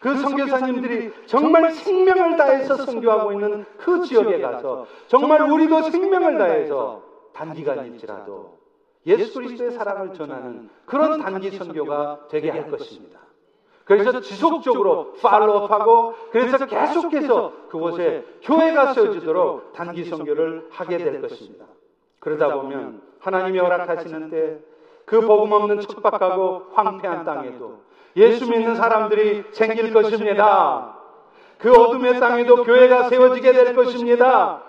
그 0.00 0.16
선교사님들이 0.16 1.12
정말 1.26 1.72
생명을 1.72 2.36
다해서 2.36 2.76
선교하고 2.76 3.32
있는 3.32 3.66
그 3.76 4.02
지역에 4.04 4.40
가서 4.40 4.86
정말 5.08 5.42
우리도 5.42 5.82
생명을 5.90 6.38
다해서 6.38 7.02
단기간일지라도 7.34 8.58
예수 9.06 9.34
그리스도의 9.34 9.72
사랑을 9.72 10.14
전하는 10.14 10.70
그런 10.86 11.20
단기 11.20 11.50
선교가 11.50 12.26
되게 12.30 12.50
할 12.50 12.70
것입니다. 12.70 13.20
그래서 13.84 14.20
지속적으로 14.20 15.14
팔로업하고 15.14 16.14
그래서 16.30 16.64
계속해서 16.64 17.52
그곳에 17.68 18.24
교회가 18.42 18.94
세워지도록 18.94 19.72
단기 19.72 20.04
선교를 20.04 20.68
하게 20.70 20.98
될 20.98 21.20
것입니다. 21.20 21.64
그러다 22.20 22.54
보면 22.54 23.02
하나님이 23.18 23.58
허락하시는데 23.58 24.60
그 25.04 25.20
복음 25.20 25.52
없는 25.52 25.80
척박하고 25.80 26.66
황폐한 26.72 27.24
땅에도 27.24 27.80
예수 28.16 28.48
믿는 28.48 28.74
사람들이 28.74 29.44
생길 29.52 29.92
것입니다. 29.92 30.96
그 31.58 31.72
어둠의 31.72 32.18
땅에도 32.20 32.64
교회가 32.64 33.08
세워지게 33.08 33.52
될 33.52 33.74
것입니다. 33.74 34.62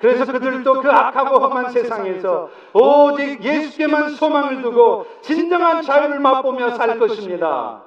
그래서 0.00 0.30
그들도 0.30 0.82
그 0.82 0.90
악하고 0.90 1.38
험한 1.38 1.70
세상에서 1.70 2.50
오직 2.74 3.42
예수께만 3.42 4.10
소망을 4.10 4.62
두고 4.62 5.06
진정한 5.22 5.82
자유를 5.82 6.20
맛보며 6.20 6.72
살 6.72 6.98
것입니다. 6.98 7.82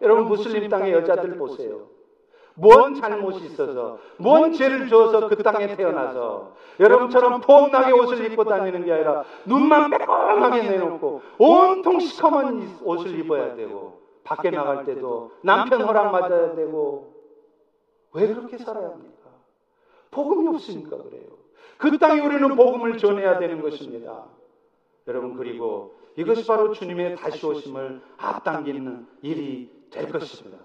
여러분 0.00 0.26
무슬림 0.26 0.68
땅의 0.68 0.92
여자들 0.92 1.36
보세요. 1.36 1.82
뭔 2.54 2.94
잘못이 2.94 3.46
있어서, 3.46 3.98
뭔 4.18 4.52
죄를 4.52 4.88
주어서 4.88 5.28
그 5.28 5.42
땅에 5.42 5.74
태어나서 5.74 6.52
여러분처럼 6.80 7.40
폼나게 7.40 7.92
옷을 7.92 8.30
입고 8.30 8.44
다니는 8.44 8.84
게 8.84 8.92
아니라 8.92 9.24
눈만 9.46 9.90
빼꼼하게 9.90 10.70
내놓고 10.70 11.22
온통 11.38 12.00
시커먼 12.00 12.78
옷을 12.82 13.18
입어야 13.18 13.54
되고 13.54 14.00
밖에 14.24 14.50
나갈 14.50 14.84
때도 14.84 15.32
남편 15.42 15.82
허락 15.82 16.12
맞아야 16.12 16.54
되고 16.54 17.14
왜 18.14 18.26
그렇게 18.26 18.58
살아야 18.58 18.90
합니까? 18.90 19.30
복음이 20.10 20.48
없으니까 20.48 21.02
그래요. 21.02 21.22
그 21.78 21.98
땅에 21.98 22.20
우리는 22.20 22.54
복음을 22.54 22.98
전해야 22.98 23.38
되는 23.38 23.60
것입니다. 23.60 24.24
여러분 25.08 25.34
그리고 25.34 25.94
이것이 26.16 26.46
바로 26.46 26.72
주님의 26.72 27.16
다시 27.16 27.44
오심을 27.44 28.00
앞당기는 28.18 29.06
일이 29.22 29.70
될 29.90 30.10
것입니다. 30.10 30.58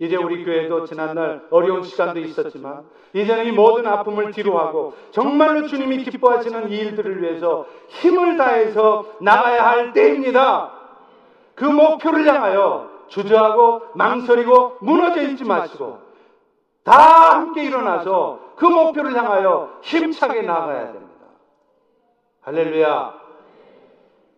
이제 0.00 0.16
우리 0.16 0.44
교회도 0.44 0.84
지난날 0.84 1.46
어려운 1.50 1.82
시간도 1.82 2.20
있었지만 2.20 2.84
이제는 3.14 3.46
이 3.46 3.52
모든 3.52 3.86
아픔을 3.86 4.30
뒤로하고 4.32 4.94
정말로 5.10 5.66
주님이 5.66 6.04
기뻐하시는 6.04 6.70
이 6.70 6.76
일들을 6.76 7.20
위해서 7.22 7.66
힘을 7.88 8.36
다해서 8.36 9.06
나가야 9.20 9.66
할 9.66 9.92
때입니다. 9.92 10.70
그 11.54 11.64
목표를 11.64 12.26
향하여 12.26 12.88
주저하고 13.08 13.82
망설이고 13.94 14.76
무너져 14.80 15.22
있지 15.22 15.44
마시고 15.44 15.98
다 16.84 17.36
함께 17.36 17.64
일어나서 17.64 18.38
그 18.56 18.66
목표를 18.66 19.16
향하여 19.16 19.78
힘차게 19.82 20.42
나아가야 20.42 20.92
됩니다. 20.92 21.08
할렐루야. 22.42 23.17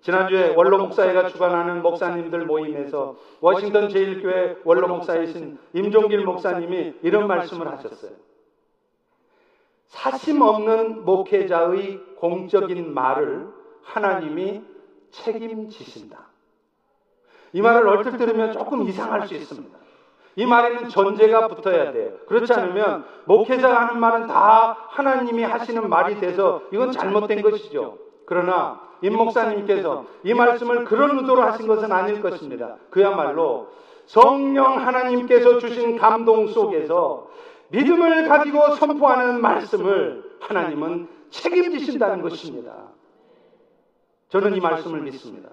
지난주에 0.01 0.55
원로 0.57 0.78
목사회가 0.78 1.28
주관하는 1.28 1.82
목사님들 1.82 2.46
모임에서 2.46 3.16
워싱턴 3.40 3.88
제1교회 3.88 4.61
원로 4.64 4.88
목사이신 4.88 5.59
임종길 5.74 6.24
목사님이 6.24 6.94
이런 7.03 7.26
말씀을 7.26 7.68
하셨어요. 7.68 8.12
사심 9.86 10.40
없는 10.40 11.05
목회자의 11.05 12.01
공적인 12.16 12.94
말을 12.94 13.48
하나님이 13.82 14.62
책임지신다. 15.11 16.30
이 17.53 17.61
말을 17.61 17.88
얼핏 17.88 18.16
들으면 18.16 18.53
조금 18.53 18.82
이상할 18.88 19.26
수 19.26 19.34
있습니다. 19.34 19.78
이 20.36 20.46
말에는 20.46 20.88
전제가 20.88 21.48
붙어야 21.48 21.92
돼요. 21.92 22.12
그렇지 22.26 22.53
않으면 22.53 23.05
목회자가 23.24 23.88
하는 23.88 24.01
말은 24.01 24.28
다 24.28 24.76
하나님이 24.90 25.42
하시는 25.42 25.88
말이 25.88 26.20
돼서 26.20 26.62
이건 26.72 26.92
잘못된 26.92 27.42
것이죠. 27.42 27.98
그러나 28.30 28.80
임 29.02 29.16
목사님께서 29.16 30.06
이 30.22 30.34
말씀을 30.34 30.84
그런 30.84 31.18
의도로 31.18 31.42
하신 31.42 31.66
것은 31.66 31.90
아닐 31.90 32.22
것입니다. 32.22 32.76
그야말로 32.88 33.66
성령 34.06 34.86
하나님께서 34.86 35.58
주신 35.58 35.98
감동 35.98 36.46
속에서 36.46 37.28
믿음을 37.70 38.28
가지고 38.28 38.76
선포하는 38.76 39.40
말씀을 39.40 40.22
하나님은 40.38 41.08
책임지신다는 41.30 42.22
것입니다. 42.22 42.72
저는 44.28 44.54
이 44.54 44.60
말씀을 44.60 45.00
믿습니다. 45.00 45.48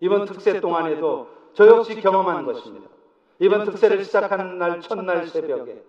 이번 0.00 0.26
특세 0.26 0.60
동안에도 0.60 1.28
저 1.54 1.66
역시 1.66 1.98
경험한 1.98 2.44
것입니다. 2.44 2.90
이번 3.38 3.64
특세를 3.64 4.04
시작하는 4.04 4.58
날 4.58 4.82
첫날 4.82 5.26
새벽에 5.28 5.82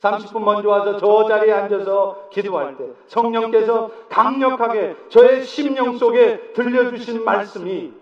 30분 0.00 0.42
먼저 0.42 0.68
와서 0.68 0.96
저 0.96 1.26
자리에 1.28 1.52
앉아서 1.52 2.28
기도할 2.30 2.76
때 2.76 2.86
성령께서 3.06 3.90
강력하게 4.08 4.96
저의 5.10 5.44
심령 5.44 5.98
속에 5.98 6.52
들려주신 6.54 7.24
말씀이 7.24 7.92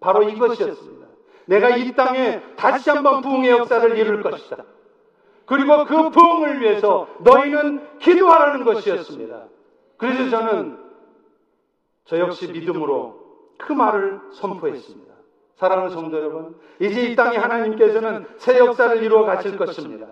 바로 0.00 0.24
이것이었습니다. 0.24 1.06
내가 1.46 1.76
이 1.76 1.94
땅에 1.94 2.42
다시 2.56 2.90
한번 2.90 3.20
부흥의 3.20 3.50
역사를 3.50 3.96
이룰 3.96 4.22
것이다. 4.22 4.64
그리고 5.46 5.84
그 5.84 6.10
부흥을 6.10 6.60
위해서 6.60 7.06
너희는 7.20 7.98
기도하라는 7.98 8.64
것이었습니다. 8.64 9.44
그래서 9.96 10.30
저는 10.30 10.78
저 12.06 12.18
역시 12.18 12.50
믿음으로 12.50 13.22
그 13.58 13.72
말을 13.72 14.20
선포했습니다. 14.32 15.14
사랑하는 15.56 15.90
성도 15.90 16.18
여러분, 16.18 16.56
이제 16.80 17.02
이 17.02 17.14
땅에 17.14 17.36
하나님께서는 17.36 18.26
새 18.38 18.58
역사를 18.58 19.00
이루어 19.02 19.24
가실 19.24 19.56
것입니다. 19.56 20.08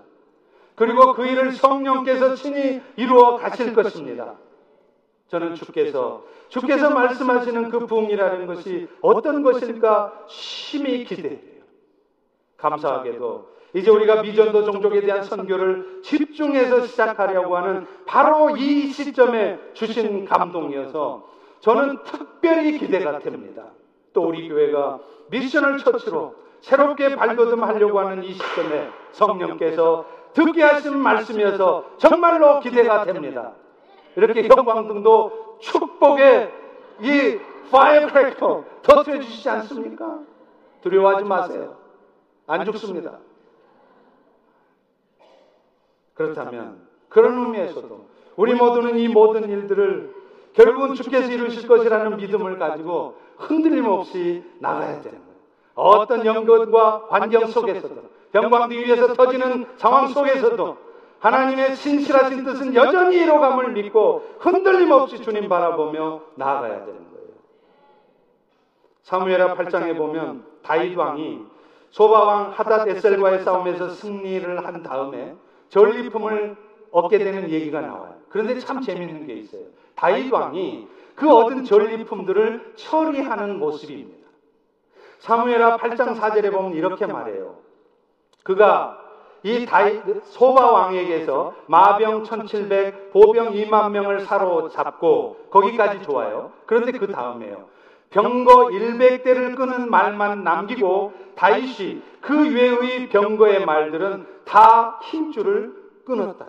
그리고 0.74 1.14
그 1.14 1.26
일을 1.26 1.52
성령께서 1.52 2.34
친히 2.34 2.80
이루어 2.96 3.36
가실 3.36 3.74
것입니다. 3.74 4.34
저는 5.28 5.54
주께서 5.54 6.24
주께서 6.48 6.90
말씀하시는 6.90 7.70
그 7.70 7.86
부흥이라는 7.86 8.46
것이 8.46 8.88
어떤 9.00 9.42
것일까 9.42 10.24
심히 10.28 11.04
기대해요. 11.04 11.62
감사하게도 12.58 13.52
이제 13.74 13.90
우리가 13.90 14.22
미전도 14.22 14.64
종족에 14.64 15.00
대한 15.00 15.22
선교를 15.22 16.02
집중해서 16.02 16.86
시작하려고 16.86 17.56
하는 17.56 17.86
바로 18.06 18.56
이 18.56 18.88
시점에 18.88 19.58
주신 19.72 20.26
감동이어서 20.26 21.26
저는 21.60 22.02
특별히 22.04 22.78
기대가 22.78 23.18
됩니다. 23.18 23.64
또 24.12 24.22
우리 24.24 24.48
교회가 24.48 25.00
미션을 25.30 25.78
처치로 25.78 26.34
새롭게 26.60 27.16
발돋움하려고 27.16 27.98
하는 28.00 28.22
이 28.24 28.34
시점에 28.34 28.90
성령께서 29.12 30.04
듣게 30.34 30.62
하신 30.62 30.98
말씀이어서 30.98 31.96
정말로 31.98 32.60
기대가 32.60 33.04
됩니다. 33.04 33.52
이렇게 34.16 34.48
형광등도 34.48 35.58
축복의 35.60 36.52
이 37.00 37.38
firecracker 37.70 38.64
터트려 38.82 39.20
주시지 39.20 39.48
않습니까? 39.48 40.20
두려워하지 40.82 41.24
마세요. 41.24 41.76
안 42.46 42.64
죽습니다. 42.64 43.18
그렇다면 46.14 46.86
그런 47.08 47.38
의미에서도 47.38 48.06
우리 48.36 48.54
모두는 48.54 48.98
이 48.98 49.08
모든 49.08 49.48
일들을 49.48 50.14
결국은 50.54 50.94
주께서 50.94 51.30
이루실 51.30 51.66
것이라는 51.66 52.16
믿음을 52.16 52.58
가지고 52.58 53.16
흔들림 53.36 53.86
없이 53.86 54.44
나가야 54.58 55.00
거예요. 55.00 55.31
어떤 55.74 56.24
역경과 56.24 57.06
환경 57.08 57.46
속에서도 57.46 58.02
병광뒤 58.32 58.78
위에서 58.78 59.14
터지는 59.14 59.66
상황 59.76 60.08
속에서도 60.08 60.76
하나님의 61.20 61.76
신실하신 61.76 62.44
뜻은 62.44 62.74
여전히 62.74 63.16
이루어감을 63.18 63.72
믿고 63.72 64.26
흔들림 64.40 64.90
없이 64.90 65.22
주님 65.22 65.48
바라보며 65.48 66.20
나아가야 66.34 66.84
되는 66.84 66.94
거예요. 66.94 67.28
사무엘하 69.02 69.54
8장에 69.54 69.96
보면 69.96 70.44
다윗 70.62 70.96
왕이 70.96 71.40
소바왕 71.90 72.52
하닷 72.52 72.88
에셀과의 72.88 73.44
싸움에서 73.44 73.90
승리를 73.90 74.66
한 74.66 74.82
다음에 74.82 75.34
전리품을 75.68 76.56
얻게 76.90 77.18
되는 77.18 77.50
얘기가 77.50 77.80
나와요. 77.80 78.14
그런데 78.28 78.58
참 78.58 78.80
재밌는 78.80 79.26
게 79.26 79.34
있어요. 79.34 79.62
다윗 79.94 80.32
왕이 80.32 80.88
그 81.14 81.30
얻은 81.30 81.64
전리품들을 81.64 82.72
처리하는 82.76 83.58
모습입니다. 83.58 84.21
사무엘하 85.22 85.76
8장 85.76 86.18
4절에 86.18 86.50
보면 86.52 86.74
이렇게 86.74 87.06
말해요. 87.06 87.56
그가 88.42 88.98
이 89.44 89.66
다이, 89.66 90.02
소바 90.24 90.70
왕에게서 90.72 91.54
마병 91.66 92.24
1700, 92.24 93.12
보병 93.12 93.52
2만 93.52 93.92
명을 93.92 94.20
사로잡고 94.20 95.46
거기까지 95.50 96.02
좋아요. 96.02 96.52
그런데 96.66 96.92
그 96.92 97.06
다음에요. 97.06 97.68
병거 98.10 98.66
100대를 98.66 99.56
끄는 99.56 99.90
말만 99.90 100.42
남기고 100.42 101.12
다윗이 101.36 102.02
그 102.20 102.54
외의 102.54 103.08
병거의 103.08 103.64
말들은 103.64 104.26
다 104.44 104.98
힘줄을 105.04 105.72
끊었다. 106.04 106.46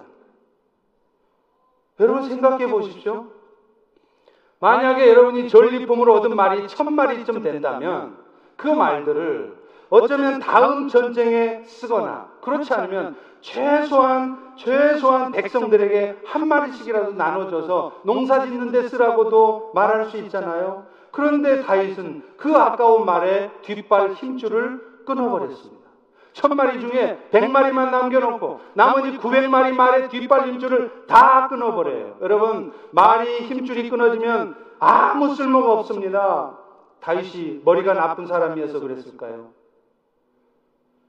여러분 1.99 2.27
생각해 2.27 2.67
보십시오. 2.67 3.27
만약에 4.59 5.07
여러분이 5.09 5.49
전리품으로 5.49 6.15
얻은 6.15 6.35
말이 6.35 6.67
천 6.67 6.93
마리쯤 6.93 7.43
된다면 7.43 8.22
그 8.55 8.67
말들을 8.67 9.63
어쩌면 9.89 10.39
다음 10.39 10.87
전쟁에 10.87 11.63
쓰거나 11.65 12.27
그렇지 12.41 12.73
않으면 12.73 13.15
최소한 13.41 14.53
최소한 14.55 15.31
백성들에게 15.31 16.19
한 16.25 16.47
마리씩이라도 16.47 17.13
나눠줘서 17.13 17.99
농사 18.03 18.41
짓는 18.41 18.71
데 18.71 18.87
쓰라고도 18.87 19.71
말할 19.73 20.05
수 20.05 20.17
있잖아요. 20.17 20.85
그런데 21.11 21.61
다윗은 21.61 22.23
그 22.37 22.55
아까운 22.55 23.05
말에 23.05 23.51
뒷발 23.61 24.13
힘줄을 24.13 25.03
끊어버렸습니다. 25.05 25.83
천 26.33 26.55
마리 26.55 26.79
중에 26.79 27.27
백 27.29 27.49
마리만 27.51 27.91
남겨놓고 27.91 28.59
나머지 28.73 29.17
구백 29.17 29.49
마리 29.49 29.71
말의 29.73 30.09
뒷발 30.09 30.47
힘줄을 30.47 31.05
다 31.07 31.47
끊어버려요. 31.47 32.17
여러분 32.21 32.73
말이 32.91 33.41
힘줄이 33.41 33.89
끊어지면 33.89 34.55
아무 34.79 35.35
쓸모가 35.35 35.73
없습니다. 35.73 36.57
다윗이 37.03 37.61
머리가 37.65 37.93
나쁜 37.93 38.25
사람이어서 38.25 38.79
그랬을까요? 38.79 39.51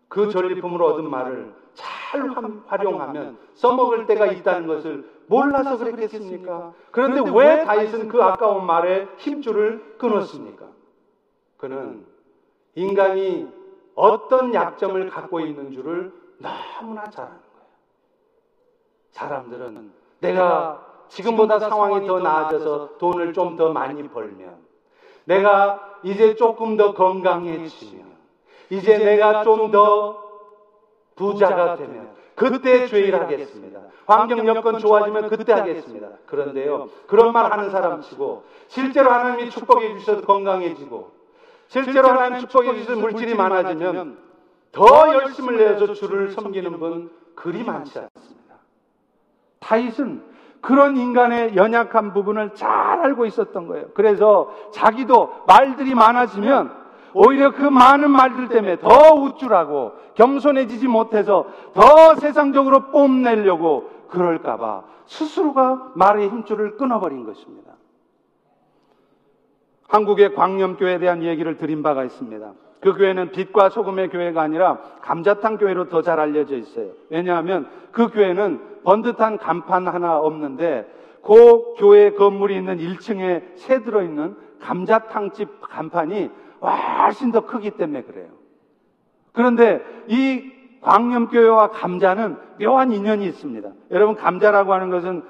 그 0.08 0.28
전리품으로 0.28 0.86
얻은 0.86 1.08
말을 1.08 1.54
잘 1.74 2.20
활용하면 2.66 3.38
써먹을 3.54 4.06
때가 4.06 4.26
있다는 4.26 4.66
것을 4.66 5.08
몰라서 5.26 5.78
그랬겠습니까? 5.78 6.74
그런데 6.90 7.22
왜 7.30 7.64
다윗은 7.64 8.08
그 8.08 8.22
아까운 8.22 8.66
말에 8.66 9.06
힘줄을 9.18 9.96
끊었습니까? 9.98 10.66
그는 11.56 12.04
인간이 12.74 13.48
어떤 13.94 14.52
약점을 14.52 15.08
갖고 15.10 15.40
있는 15.40 15.70
줄을 15.72 16.12
너무나 16.38 17.08
잘 17.10 17.26
아는 17.26 17.38
거예요. 17.38 17.66
사람들은 19.12 19.92
내가 20.20 21.04
지금보다 21.08 21.60
상황이 21.60 22.04
더 22.06 22.18
나아져서 22.18 22.98
돈을 22.98 23.32
좀 23.32 23.56
더 23.56 23.72
많이 23.72 24.06
벌면 24.08 24.73
내가 25.24 25.98
이제 26.02 26.34
조금 26.34 26.76
더 26.76 26.94
건강해지면 26.94 28.04
이제 28.70 28.98
내가 28.98 29.42
좀 29.42 29.70
더 29.70 30.24
부자가 31.16 31.76
되면 31.76 32.10
그때 32.34 32.86
죄일 32.88 33.14
하겠습니다. 33.14 33.80
환경 34.06 34.46
여건 34.46 34.78
좋아지면 34.78 35.28
그때 35.28 35.52
하겠습니다. 35.52 36.08
그런데요, 36.26 36.88
그런 37.06 37.32
말 37.32 37.50
하는 37.52 37.70
사람 37.70 38.02
치고 38.02 38.44
실제로 38.68 39.10
하나님이 39.10 39.50
축복해 39.50 39.96
주셔서 39.98 40.22
건강해지고 40.22 41.12
실제로 41.68 42.08
하나님 42.08 42.40
축복해 42.40 42.74
주셔서 42.74 43.00
물질이 43.00 43.34
많아지면 43.34 44.18
더 44.72 45.14
열심을 45.14 45.56
내서 45.56 45.94
주를 45.94 46.32
섬기는 46.32 46.78
분 46.78 47.10
그리 47.36 47.62
많지 47.62 47.98
않습니다. 47.98 48.56
다윗은 49.60 50.33
그런 50.64 50.96
인간의 50.96 51.56
연약한 51.56 52.14
부분을 52.14 52.54
잘 52.54 52.70
알고 52.70 53.26
있었던 53.26 53.66
거예요. 53.66 53.86
그래서 53.94 54.50
자기도 54.72 55.44
말들이 55.46 55.94
많아지면 55.94 56.72
오히려 57.12 57.52
그 57.52 57.62
많은 57.62 58.10
말들 58.10 58.48
때문에 58.48 58.78
더 58.78 59.14
우쭐하고 59.14 59.92
겸손해지지 60.14 60.88
못해서 60.88 61.46
더 61.74 62.14
세상적으로 62.16 62.90
뽐내려고 62.90 63.90
그럴까봐 64.08 64.82
스스로가 65.06 65.92
말의 65.94 66.28
힘줄을 66.30 66.76
끊어버린 66.76 67.24
것입니다. 67.24 67.72
한국의 69.88 70.34
광염교회에 70.34 70.98
대한 70.98 71.22
얘기를 71.22 71.56
드린 71.58 71.82
바가 71.82 72.04
있습니다. 72.04 72.52
그 72.84 72.92
교회는 72.92 73.30
빛과 73.32 73.70
소금의 73.70 74.10
교회가 74.10 74.42
아니라 74.42 74.76
감자탕 75.00 75.56
교회로 75.56 75.88
더 75.88 76.02
잘 76.02 76.20
알려져 76.20 76.54
있어요. 76.54 76.90
왜냐하면 77.08 77.66
그 77.92 78.08
교회는 78.08 78.60
번듯한 78.84 79.38
간판 79.38 79.88
하나 79.88 80.18
없는데 80.18 80.86
그 81.22 81.74
교회 81.78 82.10
건물이 82.10 82.54
있는 82.54 82.76
1층에 82.76 83.56
새 83.56 83.82
들어있는 83.82 84.36
감자탕집 84.60 85.62
간판이 85.62 86.30
훨씬 86.60 87.32
더 87.32 87.46
크기 87.46 87.70
때문에 87.70 88.02
그래요. 88.02 88.28
그런데 89.32 89.82
이 90.06 90.52
광염교회와 90.82 91.68
감자는 91.70 92.36
묘한 92.60 92.92
인연이 92.92 93.24
있습니다. 93.24 93.70
여러분, 93.92 94.14
감자라고 94.14 94.74
하는 94.74 94.90
것은 94.90 95.22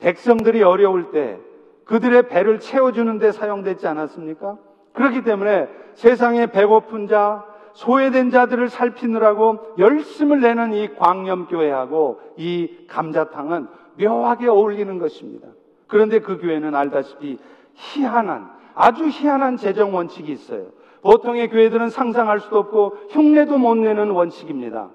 백성들이 0.00 0.62
어려울 0.62 1.10
때 1.10 1.38
그들의 1.84 2.28
배를 2.28 2.58
채워주는 2.58 3.18
데 3.18 3.32
사용되지 3.32 3.86
않았습니까? 3.86 4.56
그렇기 4.96 5.22
때문에 5.22 5.68
세상에 5.94 6.46
배고픈 6.46 7.06
자, 7.06 7.44
소외된 7.74 8.30
자들을 8.30 8.70
살피느라고 8.70 9.74
열심을 9.78 10.40
내는 10.40 10.72
이 10.72 10.94
광염교회하고 10.94 12.20
이 12.38 12.86
감자탕은 12.88 13.68
묘하게 13.98 14.48
어울리는 14.48 14.98
것입니다. 14.98 15.48
그런데 15.86 16.20
그 16.20 16.38
교회는 16.40 16.74
알다시피 16.74 17.38
희한한, 17.74 18.50
아주 18.74 19.06
희한한 19.06 19.58
재정 19.58 19.94
원칙이 19.94 20.32
있어요. 20.32 20.68
보통의 21.02 21.50
교회들은 21.50 21.90
상상할 21.90 22.40
수도 22.40 22.58
없고 22.58 22.96
흉내도 23.10 23.58
못 23.58 23.74
내는 23.76 24.10
원칙입니다. 24.10 24.88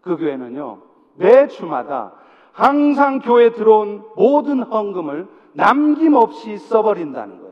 그 0.00 0.16
교회는요, 0.16 0.78
매 1.14 1.46
주마다 1.46 2.12
항상 2.52 3.20
교회 3.20 3.52
들어온 3.52 4.02
모든 4.16 4.62
헌금을 4.62 5.28
남김없이 5.52 6.58
써버린다는 6.58 7.38
거예요. 7.38 7.45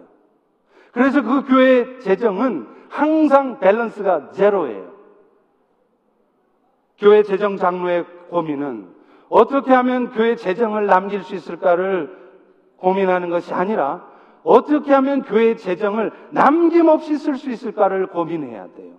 그래서 0.95 1.23
그 1.23 1.45
교회 1.47 1.99
재정은 1.99 2.67
항상 2.89 3.59
밸런스가 3.59 4.31
제로예요. 4.31 4.95
교회 6.99 7.25
재정 7.25 7.57
장로의 7.57 8.05
고민은 8.31 8.89
어떻게 9.29 9.73
하면 9.73 10.13
교회 10.13 10.37
재정을 10.37 10.87
남길 10.87 11.23
수 11.23 11.35
있을까를 11.35 12.17
고민하는 12.77 13.29
것이 13.29 13.53
아니라 13.53 14.07
어떻게 14.45 14.93
하면 14.93 15.23
교회 15.23 15.57
재정을 15.57 16.13
남김없이 16.31 17.17
쓸 17.17 17.35
수 17.37 17.51
있을까를 17.51 18.07
고민해야 18.07 18.69
돼요. 18.77 18.95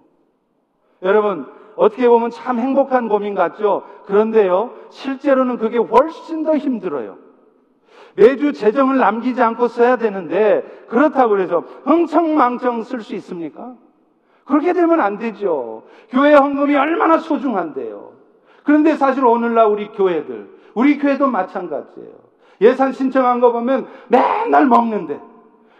여러분, 1.01 1.45
어떻게 1.77 2.09
보면 2.09 2.31
참 2.31 2.59
행복한 2.59 3.07
고민 3.07 3.35
같죠? 3.35 3.83
그런데요, 4.05 4.71
실제로는 4.89 5.57
그게 5.57 5.77
훨씬 5.77 6.43
더 6.43 6.57
힘들어요. 6.57 7.24
매주 8.15 8.53
재정을 8.53 8.97
남기지 8.97 9.41
않고 9.41 9.67
써야 9.67 9.97
되는데, 9.97 10.63
그렇다고 10.87 11.39
해서 11.39 11.63
흥청망청 11.83 12.83
쓸 12.83 13.01
수 13.01 13.15
있습니까? 13.15 13.75
그렇게 14.45 14.73
되면 14.73 15.01
안 15.01 15.17
되죠. 15.17 15.83
교회 16.09 16.33
헌금이 16.33 16.75
얼마나 16.75 17.17
소중한데요. 17.17 18.13
그런데 18.63 18.95
사실 18.95 19.25
오늘날 19.25 19.67
우리 19.67 19.89
교회들, 19.89 20.49
우리 20.73 20.97
교회도 20.97 21.27
마찬가지예요. 21.27 22.13
예산 22.61 22.93
신청한 22.93 23.41
거 23.41 23.51
보면 23.51 23.87
맨날 24.07 24.65
먹는데, 24.65 25.19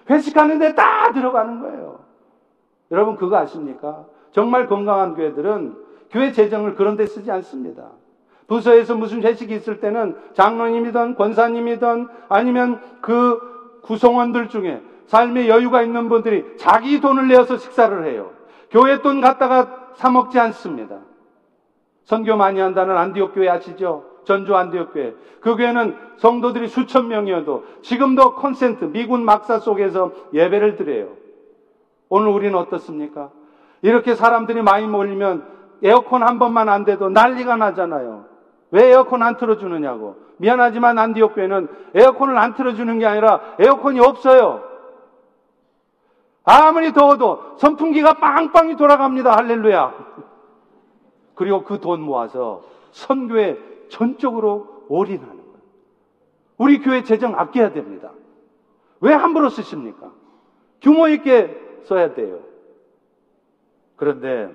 회식하는데 0.10 0.76
다 0.76 1.12
들어가는 1.14 1.62
거예요. 1.62 2.00
여러분 2.92 3.16
그거 3.16 3.38
아십니까? 3.38 4.06
정말 4.32 4.68
건강한 4.68 5.16
교회들은 5.16 5.76
교회 6.12 6.32
재정을 6.32 6.76
그런 6.76 6.98
데 6.98 7.06
쓰지 7.06 7.32
않습니다. 7.32 7.92
부서에서 8.48 8.96
무슨 8.96 9.24
회식이 9.24 9.54
있을 9.56 9.80
때는 9.80 10.16
장로님이든 10.34 11.16
권사님이든 11.16 12.08
아니면 12.30 12.80
그 13.02 13.40
구성원들 13.82 14.50
중에 14.50 14.82
삶의 15.08 15.50
여유가 15.50 15.82
있는 15.82 16.10
분들이 16.10 16.46
자기 16.58 17.00
돈을 17.00 17.28
내어서 17.28 17.58
식사를 17.58 18.06
해요. 18.06 18.32
교회 18.72 19.02
돈 19.02 19.22
갖다가 19.22 19.92
사먹지 19.96 20.40
않습니다. 20.40 20.98
선교 22.04 22.36
많이 22.36 22.60
한다는 22.60 22.98
안디옥 22.98 23.34
교회 23.34 23.50
아시죠? 23.50 24.04
전주 24.26 24.56
안디옥 24.56 24.94
교회. 24.94 25.16
그 25.40 25.56
교회는 25.56 25.96
성도들이 26.18 26.68
수천 26.68 27.08
명이어도 27.08 27.64
지금도 27.82 28.36
콘센트, 28.36 28.86
미군 28.86 29.24
막사 29.24 29.60
속에서 29.60 30.12
예배를 30.34 30.76
드려요. 30.76 31.10
오늘 32.10 32.30
우리는 32.30 32.56
어떻습니까? 32.56 33.30
이렇게 33.82 34.16
사람들이 34.16 34.62
많이 34.62 34.88
몰리면 34.88 35.46
에어컨 35.84 36.24
한 36.24 36.40
번만 36.40 36.70
안 36.70 36.86
돼도 36.86 37.10
난리가 37.10 37.56
나잖아요. 37.58 38.26
왜 38.76 38.90
에어컨 38.90 39.24
안 39.24 39.38
틀어주느냐고. 39.38 40.18
미안하지만 40.36 41.00
안디옥 41.00 41.36
교회는 41.36 41.70
에어컨을 41.94 42.38
안 42.38 42.56
틀어주는 42.56 43.00
게 43.00 43.06
아니라 43.06 43.40
에어컨이 43.58 44.02
없어요. 44.02 44.64
아무리 46.44 46.92
더워도 46.92 47.56
선풍기가 47.58 48.16
빵빵히 48.16 48.76
돌아갑니다. 48.76 49.32
할렐루야. 49.34 49.94
그리고 51.36 51.64
그 51.64 51.80
돈 51.80 52.02
모아서 52.02 52.64
선교에 52.92 53.58
전적으로 53.88 54.84
올인하는 54.90 55.36
거예요. 55.38 55.60
우리 56.58 56.82
교회 56.82 57.04
재정 57.04 57.40
아껴야 57.40 57.72
됩니다. 57.72 58.12
왜 59.00 59.14
함부로 59.14 59.50
쓰십니까? 59.50 60.12
규모 60.82 61.08
있게 61.08 61.80
써야 61.86 62.14
돼요. 62.14 62.40
그런데 63.96 64.54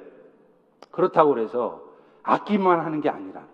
그렇다고 0.90 1.38
해서 1.38 1.80
아끼만 2.22 2.80
하는 2.80 3.00
게 3.00 3.08
아니라 3.08 3.48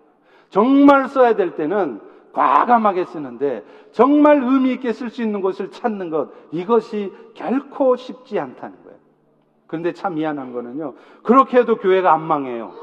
정말 0.49 1.07
써야 1.07 1.35
될 1.35 1.55
때는 1.55 1.99
과감하게 2.33 3.05
쓰는데 3.05 3.63
정말 3.91 4.41
의미 4.43 4.73
있게 4.73 4.93
쓸 4.93 5.09
수 5.09 5.21
있는 5.21 5.41
곳을 5.41 5.71
찾는 5.71 6.09
것 6.09 6.29
이것이 6.51 7.11
결코 7.33 7.95
쉽지 7.95 8.39
않다는 8.39 8.75
거예요. 8.83 8.97
그런데 9.65 9.93
참 9.93 10.15
미안한 10.15 10.53
거는요. 10.53 10.93
그렇게 11.23 11.57
해도 11.57 11.77
교회가 11.77 12.13
안 12.13 12.21
망해요. 12.21 12.73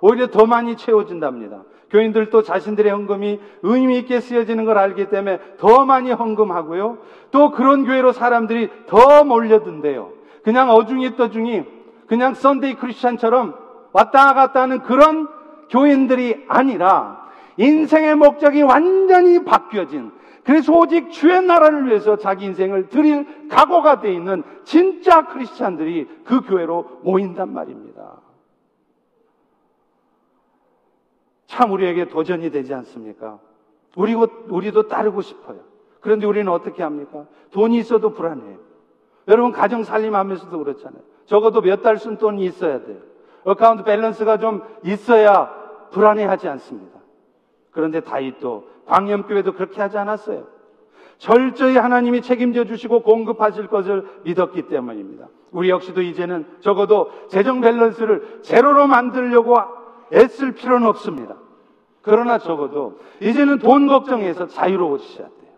오히려 0.00 0.28
더 0.28 0.46
많이 0.46 0.76
채워진답니다. 0.76 1.62
교인들도 1.90 2.42
자신들의 2.42 2.90
헌금이 2.90 3.40
의미 3.62 3.98
있게 3.98 4.20
쓰여지는 4.20 4.64
걸 4.64 4.78
알기 4.78 5.10
때문에 5.10 5.38
더 5.58 5.84
많이 5.84 6.10
헌금하고요. 6.10 6.98
또 7.30 7.50
그런 7.52 7.84
교회로 7.84 8.12
사람들이 8.12 8.68
더 8.86 9.22
몰려든대요. 9.22 10.10
그냥 10.42 10.70
어중이 10.70 11.16
떠중이 11.16 11.62
그냥 12.06 12.34
Sunday 12.34 12.74
Christian처럼 12.74 13.54
왔다 13.92 14.34
갔다 14.34 14.62
하는 14.62 14.82
그런 14.82 15.28
교인들이 15.70 16.44
아니라 16.48 17.28
인생의 17.56 18.16
목적이 18.16 18.62
완전히 18.62 19.44
바뀌어진 19.44 20.12
그래서 20.44 20.72
오직 20.72 21.10
주의 21.10 21.40
나라를 21.42 21.86
위해서 21.86 22.16
자기 22.16 22.44
인생을 22.44 22.88
드릴 22.88 23.48
각오가 23.48 24.00
돼 24.00 24.12
있는 24.12 24.42
진짜 24.64 25.26
크리스찬들이 25.26 26.06
그 26.24 26.42
교회로 26.42 27.00
모인단 27.02 27.52
말입니다. 27.54 28.20
참 31.46 31.72
우리에게 31.72 32.08
도전이 32.08 32.50
되지 32.50 32.74
않습니까? 32.74 33.38
우리도, 33.96 34.28
우리도 34.48 34.88
따르고 34.88 35.22
싶어요. 35.22 35.60
그런데 36.00 36.26
우리는 36.26 36.50
어떻게 36.50 36.82
합니까? 36.82 37.26
돈이 37.52 37.78
있어도 37.78 38.12
불안해요. 38.12 38.58
여러분 39.28 39.52
가정 39.52 39.84
살림하면서도 39.84 40.58
그렇잖아요. 40.58 41.00
적어도 41.26 41.62
몇 41.62 41.82
달 41.82 41.96
쓸 41.96 42.18
돈이 42.18 42.44
있어야 42.44 42.84
돼요. 42.84 42.98
account 43.44 43.84
balance가 43.84 44.38
좀 44.38 44.62
있어야 44.84 45.50
불안해하지 45.90 46.48
않습니다. 46.48 46.98
그런데 47.70 48.00
다윗도 48.00 48.68
광염교회도 48.86 49.54
그렇게 49.54 49.80
하지 49.80 49.98
않았어요. 49.98 50.46
철저히 51.18 51.76
하나님이 51.76 52.22
책임져 52.22 52.64
주시고 52.64 53.02
공급하실 53.02 53.68
것을 53.68 54.06
믿었기 54.24 54.68
때문입니다. 54.68 55.28
우리 55.52 55.70
역시도 55.70 56.02
이제는 56.02 56.46
적어도 56.60 57.10
재정 57.28 57.60
밸런스를 57.60 58.40
제로로 58.42 58.86
만들려고 58.86 59.54
애쓸 60.12 60.52
필요는 60.52 60.86
없습니다. 60.88 61.36
그러나 62.02 62.38
적어도 62.38 62.98
이제는 63.20 63.58
돈 63.60 63.86
걱정에서 63.86 64.48
자유로워지셔야 64.48 65.26
돼요. 65.26 65.52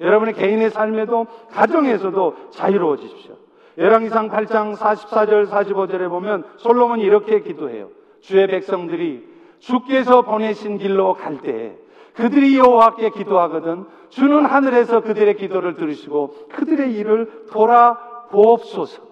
여러분의 0.00 0.34
개인의 0.34 0.70
삶에도 0.70 1.26
가정에서도 1.50 2.50
자유로워지십시오. 2.50 3.34
열왕기상 3.78 4.28
8장 4.28 4.76
44절 4.76 5.48
45절에 5.48 6.08
보면 6.08 6.44
솔로몬이 6.58 7.02
이렇게 7.02 7.40
기도해요. 7.40 7.88
주의 8.20 8.46
백성들이 8.46 9.28
주께서 9.58 10.22
보내신 10.22 10.78
길로 10.78 11.14
갈때 11.14 11.76
그들이 12.14 12.58
여호와께 12.58 13.10
기도하거든 13.10 13.86
주는 14.10 14.44
하늘에서 14.44 15.00
그들의 15.00 15.36
기도를 15.36 15.74
들으시고 15.74 16.48
그들의 16.52 16.92
일을 16.94 17.46
돌아보옵소서. 17.50 19.02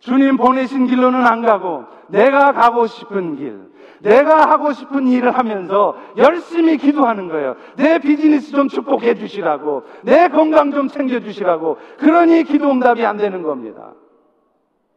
주님 0.00 0.36
보내신 0.36 0.86
길로는 0.86 1.26
안 1.26 1.42
가고 1.42 1.84
내가 2.08 2.52
가고 2.52 2.86
싶은 2.86 3.36
길, 3.36 3.60
내가 4.00 4.50
하고 4.50 4.72
싶은 4.72 5.06
일을 5.06 5.30
하면서 5.30 5.96
열심히 6.16 6.76
기도하는 6.76 7.28
거예요. 7.28 7.56
내 7.76 7.98
비즈니스 7.98 8.52
좀 8.52 8.68
축복해 8.68 9.14
주시라고, 9.14 9.84
내 10.02 10.28
건강 10.28 10.70
좀 10.70 10.88
챙겨 10.88 11.20
주시라고. 11.20 11.78
그러니 11.98 12.44
기도 12.44 12.70
응답이 12.70 13.04
안 13.04 13.16
되는 13.16 13.42
겁니다. 13.42 13.94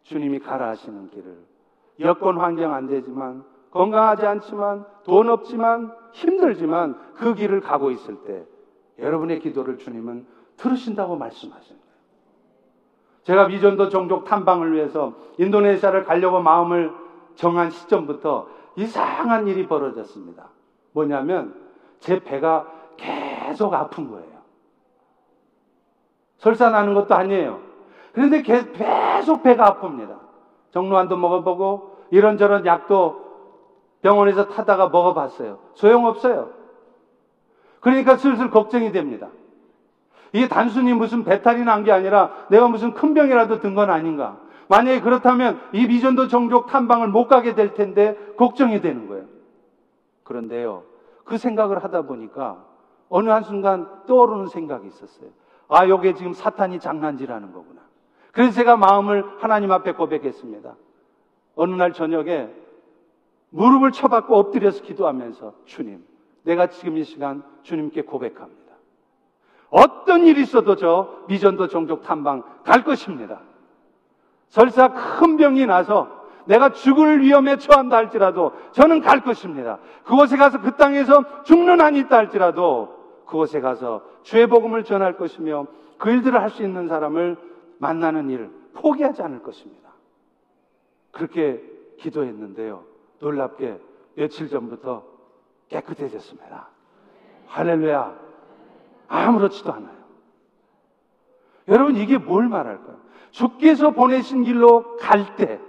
주님이 0.04 0.40
가라 0.40 0.70
하시는 0.70 1.10
길을. 1.10 1.38
여건 2.02 2.38
환경 2.38 2.74
안 2.74 2.88
되지만, 2.88 3.44
건강하지 3.72 4.26
않지만, 4.26 4.86
돈 5.04 5.30
없지만, 5.30 5.92
힘들지만 6.14 6.98
그 7.16 7.36
길을 7.36 7.62
가고 7.62 7.92
있을 7.92 8.16
때 8.26 8.46
여러분의 9.00 9.40
기도를 9.40 9.78
주님은 9.78 10.26
들으신다고 10.58 11.16
말씀하시는. 11.16 11.79
제가 13.24 13.48
미전도 13.48 13.90
종족 13.90 14.26
탐방을 14.26 14.74
위해서 14.74 15.14
인도네시아를 15.38 16.04
가려고 16.04 16.42
마음을 16.42 16.94
정한 17.36 17.70
시점부터 17.70 18.48
이상한 18.76 19.48
일이 19.48 19.68
벌어졌습니다. 19.68 20.50
뭐냐면 20.94 21.54
제 22.00 22.20
배가 22.24 22.66
계속 22.98 23.74
아픈 23.74 24.10
거예요. 24.10 24.40
설사 26.38 26.70
나는 26.70 26.94
것도 26.94 27.14
아니에요. 27.16 27.60
그런데 28.14 28.42
계속 28.42 29.44
배가 29.44 29.80
아픕니다. 29.80 30.18
정로환도 30.72 31.18
먹어보고 31.18 31.98
이런저런 32.12 32.66
약도 32.66 33.30
병원에서 34.02 34.48
타다가 34.48 34.90
먹어봤어요. 34.90 35.60
소용없어요. 35.74 36.52
그러니까 37.80 38.18
슬슬 38.18 38.50
걱정이 38.50 38.92
됩니다. 38.92 39.28
이게 40.32 40.48
단순히 40.48 40.94
무슨 40.94 41.24
배탈이 41.24 41.64
난 41.64 41.84
게 41.84 41.92
아니라 41.92 42.32
내가 42.50 42.68
무슨 42.68 42.94
큰 42.94 43.14
병이라도 43.14 43.60
든 43.60 43.76
건 43.76 43.90
아닌가. 43.90 44.38
만약에 44.68 45.02
그렇다면 45.02 45.60
이 45.74 45.88
미전도 45.88 46.28
종족 46.28 46.68
탐방을 46.68 47.08
못 47.08 47.28
가게 47.28 47.56
될 47.56 47.74
텐데 47.74 48.16
걱정이 48.38 48.82
되는 48.82 49.08
거예요. 49.08 49.26
그런데요, 50.24 50.84
그 51.26 51.38
생각을 51.38 51.84
하다 51.84 52.04
보니까 52.04 52.64
어느 53.10 53.30
한순간 53.30 54.06
떠오르는 54.06 54.48
생각이 54.48 54.88
있었어요. 54.88 55.30
아, 55.68 55.88
요게 55.88 56.14
지금 56.14 56.34
사탄이 56.34 56.80
장난질하는 56.80 57.52
거구나. 57.52 57.82
그래서 58.32 58.52
제가 58.54 58.78
마음을 58.78 59.26
하나님 59.40 59.72
앞에 59.72 59.94
고백했습니다. 59.94 60.76
어느 61.56 61.74
날 61.74 61.94
저녁에 61.94 62.50
무릎을 63.50 63.92
쳐받고 63.92 64.36
엎드려서 64.36 64.84
기도하면서 64.84 65.54
주님, 65.66 66.04
내가 66.44 66.68
지금 66.68 66.98
이 66.98 67.04
시간 67.04 67.42
주님께 67.64 68.04
고백합니다. 68.04 68.69
어떤 69.70 70.26
일이 70.26 70.42
있어도 70.42 70.76
저 70.76 71.24
미전도 71.28 71.68
종족 71.68 72.04
탐방 72.04 72.44
갈 72.64 72.84
것입니다. 72.84 73.40
설사 74.48 74.88
큰 74.90 75.38
병이 75.38 75.66
나서 75.66 76.20
내가 76.46 76.72
죽을 76.72 77.22
위험에 77.22 77.58
처한다 77.58 77.98
할지라도 77.98 78.54
저는 78.72 79.02
갈 79.02 79.22
것입니다. 79.22 79.78
그곳에 80.04 80.38
가서 80.38 80.60
그 80.62 80.76
땅에서 80.76 81.44
죽는 81.44 81.80
한이 81.80 82.00
있다 82.00 82.18
할지라도 82.18 82.98
그곳에 83.26 83.62
가서 83.62 84.02
주의 84.24 84.48
복음을 84.48 84.84
전할 84.84 85.18
것이며 85.18 85.68
그 86.00 86.10
일들을 86.10 86.42
할 86.42 86.50
수 86.50 86.64
있는 86.64 86.88
사람을 86.88 87.38
만나는 87.78 88.30
일을 88.30 88.50
포기하지 88.74 89.22
않을 89.22 89.44
것입니다. 89.44 89.90
그렇게 91.12 91.62
기도했는데요. 92.00 92.84
놀랍게 93.20 93.80
며칠 94.16 94.50
전부터 94.50 95.04
깨끗해졌습니다. 95.68 96.70
할렐루야. 97.48 98.29
아무렇지도 99.10 99.74
않아요. 99.74 100.00
여러분, 101.68 101.98
이게 101.98 102.18
뭘 102.18 102.48
말할까요? 102.48 102.98
주께서 103.32 103.92
보내신 103.92 104.44
길로 104.44 104.98
갈 104.98 105.36
때, 105.36 105.60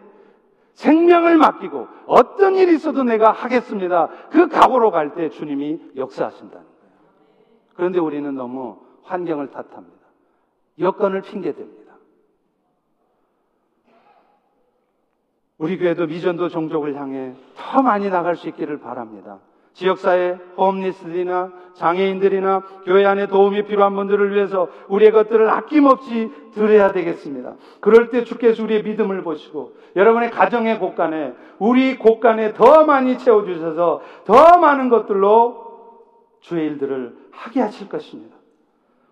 생명을 0.74 1.36
맡기고 1.36 1.88
어떤 2.06 2.54
일이 2.56 2.74
있어도 2.74 3.02
내가 3.02 3.32
하겠습니다. 3.32 4.08
그 4.30 4.48
각오로 4.48 4.90
갈 4.90 5.14
때 5.14 5.28
주님이 5.28 5.92
역사하신다는 5.96 6.64
거예요. 6.64 6.70
그런데 7.74 7.98
우리는 7.98 8.34
너무 8.34 8.78
환경을 9.02 9.50
탓합니다. 9.50 9.98
여건을 10.78 11.22
핑계댑니다. 11.22 11.90
우리 15.58 15.76
교회도 15.76 16.06
미전도 16.06 16.48
종족을 16.48 16.94
향해 16.96 17.34
더 17.54 17.82
많이 17.82 18.08
나갈 18.08 18.36
수 18.36 18.48
있기를 18.48 18.80
바랍니다. 18.80 19.40
지역사회 19.74 20.38
홈리스들이나 20.56 21.52
장애인들이나 21.74 22.62
교회 22.84 23.06
안에 23.06 23.26
도움이 23.26 23.64
필요한 23.64 23.94
분들을 23.94 24.34
위해서 24.34 24.68
우리의 24.88 25.12
것들을 25.12 25.48
아낌없이 25.48 26.30
드려야 26.52 26.92
되겠습니다. 26.92 27.54
그럴 27.80 28.10
때 28.10 28.24
주께서 28.24 28.62
우리의 28.62 28.82
믿음을 28.82 29.22
보시고 29.22 29.74
여러분의 29.96 30.30
가정의 30.30 30.78
곳간에 30.78 31.34
우리 31.58 31.96
곳간에 31.96 32.52
더 32.54 32.84
많이 32.84 33.18
채워주셔서 33.18 34.02
더 34.24 34.58
많은 34.58 34.88
것들로 34.88 35.70
주의 36.40 36.66
일들을 36.66 37.16
하게 37.30 37.60
하실 37.60 37.88
것입니다. 37.88 38.36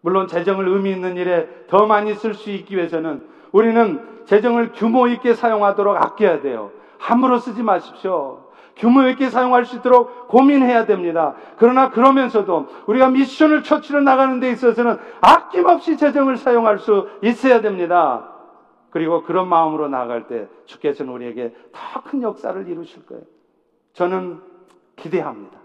물론 0.00 0.26
재정을 0.26 0.68
의미 0.68 0.90
있는 0.90 1.16
일에 1.16 1.48
더 1.68 1.86
많이 1.86 2.14
쓸 2.14 2.34
수 2.34 2.50
있기 2.50 2.76
위해서는 2.76 3.26
우리는 3.52 4.24
재정을 4.26 4.72
규모 4.72 5.06
있게 5.08 5.34
사용하도록 5.34 5.96
아껴야 5.96 6.40
돼요. 6.40 6.70
함부로 6.98 7.38
쓰지 7.38 7.62
마십시오. 7.62 8.47
규모 8.78 9.02
있게 9.08 9.28
사용할 9.28 9.64
수 9.64 9.76
있도록 9.76 10.28
고민해야 10.28 10.86
됩니다. 10.86 11.34
그러나 11.56 11.90
그러면서도 11.90 12.68
우리가 12.86 13.10
미션을 13.10 13.64
처치로 13.64 14.00
나가는 14.00 14.40
데 14.40 14.50
있어서는 14.50 14.96
아낌없이 15.20 15.96
재정을 15.96 16.36
사용할 16.36 16.78
수 16.78 17.08
있어야 17.22 17.60
됩니다. 17.60 18.30
그리고 18.90 19.22
그런 19.22 19.48
마음으로 19.48 19.88
나아갈 19.88 20.26
때 20.28 20.48
주께서는 20.64 21.12
우리에게 21.12 21.54
더 21.72 22.00
큰 22.08 22.22
역사를 22.22 22.66
이루실 22.66 23.04
거예요. 23.04 23.22
저는 23.92 24.40
기대합니다. 24.96 25.58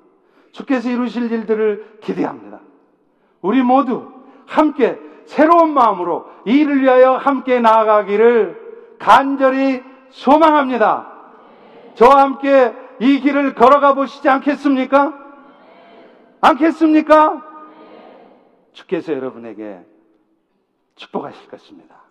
주께서 0.51 0.89
이루실 0.89 1.31
일들을 1.31 1.99
기대합니다. 2.01 2.59
우리 3.41 3.61
모두 3.61 4.11
함께 4.45 4.99
새로운 5.25 5.73
마음으로 5.73 6.27
이 6.45 6.59
일을 6.59 6.81
위하여 6.81 7.15
함께 7.15 7.59
나아가기를 7.59 8.95
간절히 8.99 9.83
소망합니다. 10.09 11.11
저와 11.95 12.21
함께 12.21 12.73
이 12.99 13.19
길을 13.19 13.55
걸어가 13.55 13.93
보시지 13.93 14.27
않겠습니까? 14.29 15.19
않겠습니까? 16.41 17.53
주께서 18.73 19.13
여러분에게 19.13 19.85
축복하실 20.95 21.49
것입니다. 21.49 22.03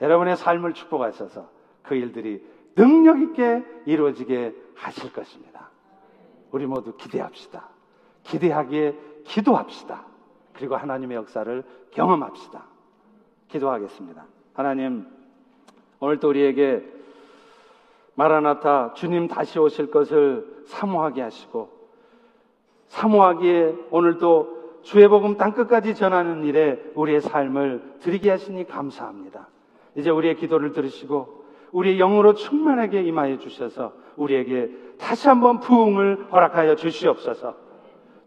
여러분의 0.00 0.36
삶을 0.36 0.74
축복하셔서 0.74 1.48
그 1.82 1.94
일들이 1.94 2.44
능력 2.74 3.20
있게 3.20 3.64
이루어지게 3.86 4.54
하실 4.74 5.12
것입니다. 5.12 5.70
우리 6.50 6.66
모두 6.66 6.96
기대합시다. 6.96 7.68
기대하기에 8.24 8.96
기도합시다. 9.24 10.04
그리고 10.52 10.76
하나님의 10.76 11.16
역사를 11.16 11.64
경험합시다. 11.92 12.64
기도하겠습니다. 13.48 14.26
하나님, 14.54 15.06
오늘도 16.00 16.28
우리에게 16.28 16.95
마라나타 18.16 18.92
주님 18.94 19.28
다시 19.28 19.58
오실 19.58 19.90
것을 19.90 20.62
사모하게 20.66 21.22
하시고 21.22 21.70
사모하기에 22.88 23.74
오늘도 23.90 24.56
주의 24.82 25.06
복음 25.08 25.36
땅 25.36 25.52
끝까지 25.52 25.94
전하는 25.94 26.44
일에 26.44 26.80
우리의 26.94 27.20
삶을 27.20 27.96
드리게 28.00 28.30
하시니 28.30 28.66
감사합니다. 28.66 29.48
이제 29.96 30.10
우리의 30.10 30.36
기도를 30.36 30.72
들으시고 30.72 31.44
우리의 31.72 31.98
영으로 31.98 32.34
충만하게 32.34 33.02
임하여 33.02 33.38
주셔서 33.38 33.92
우리에게 34.16 34.70
다시 34.98 35.28
한번 35.28 35.60
부흥을 35.60 36.28
허락하여 36.32 36.76
주시옵소서. 36.76 37.54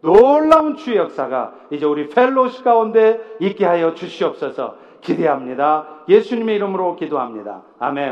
놀라운 0.02 0.76
주의 0.76 0.96
역사가 0.96 1.54
이제 1.70 1.84
우리 1.84 2.08
펠로시 2.08 2.62
가운데 2.62 3.20
있게 3.40 3.64
하여 3.64 3.94
주시옵소서 3.94 4.76
기대합니다. 5.00 6.04
예수님의 6.08 6.56
이름으로 6.56 6.96
기도합니다. 6.96 7.62
아멘. 7.78 8.08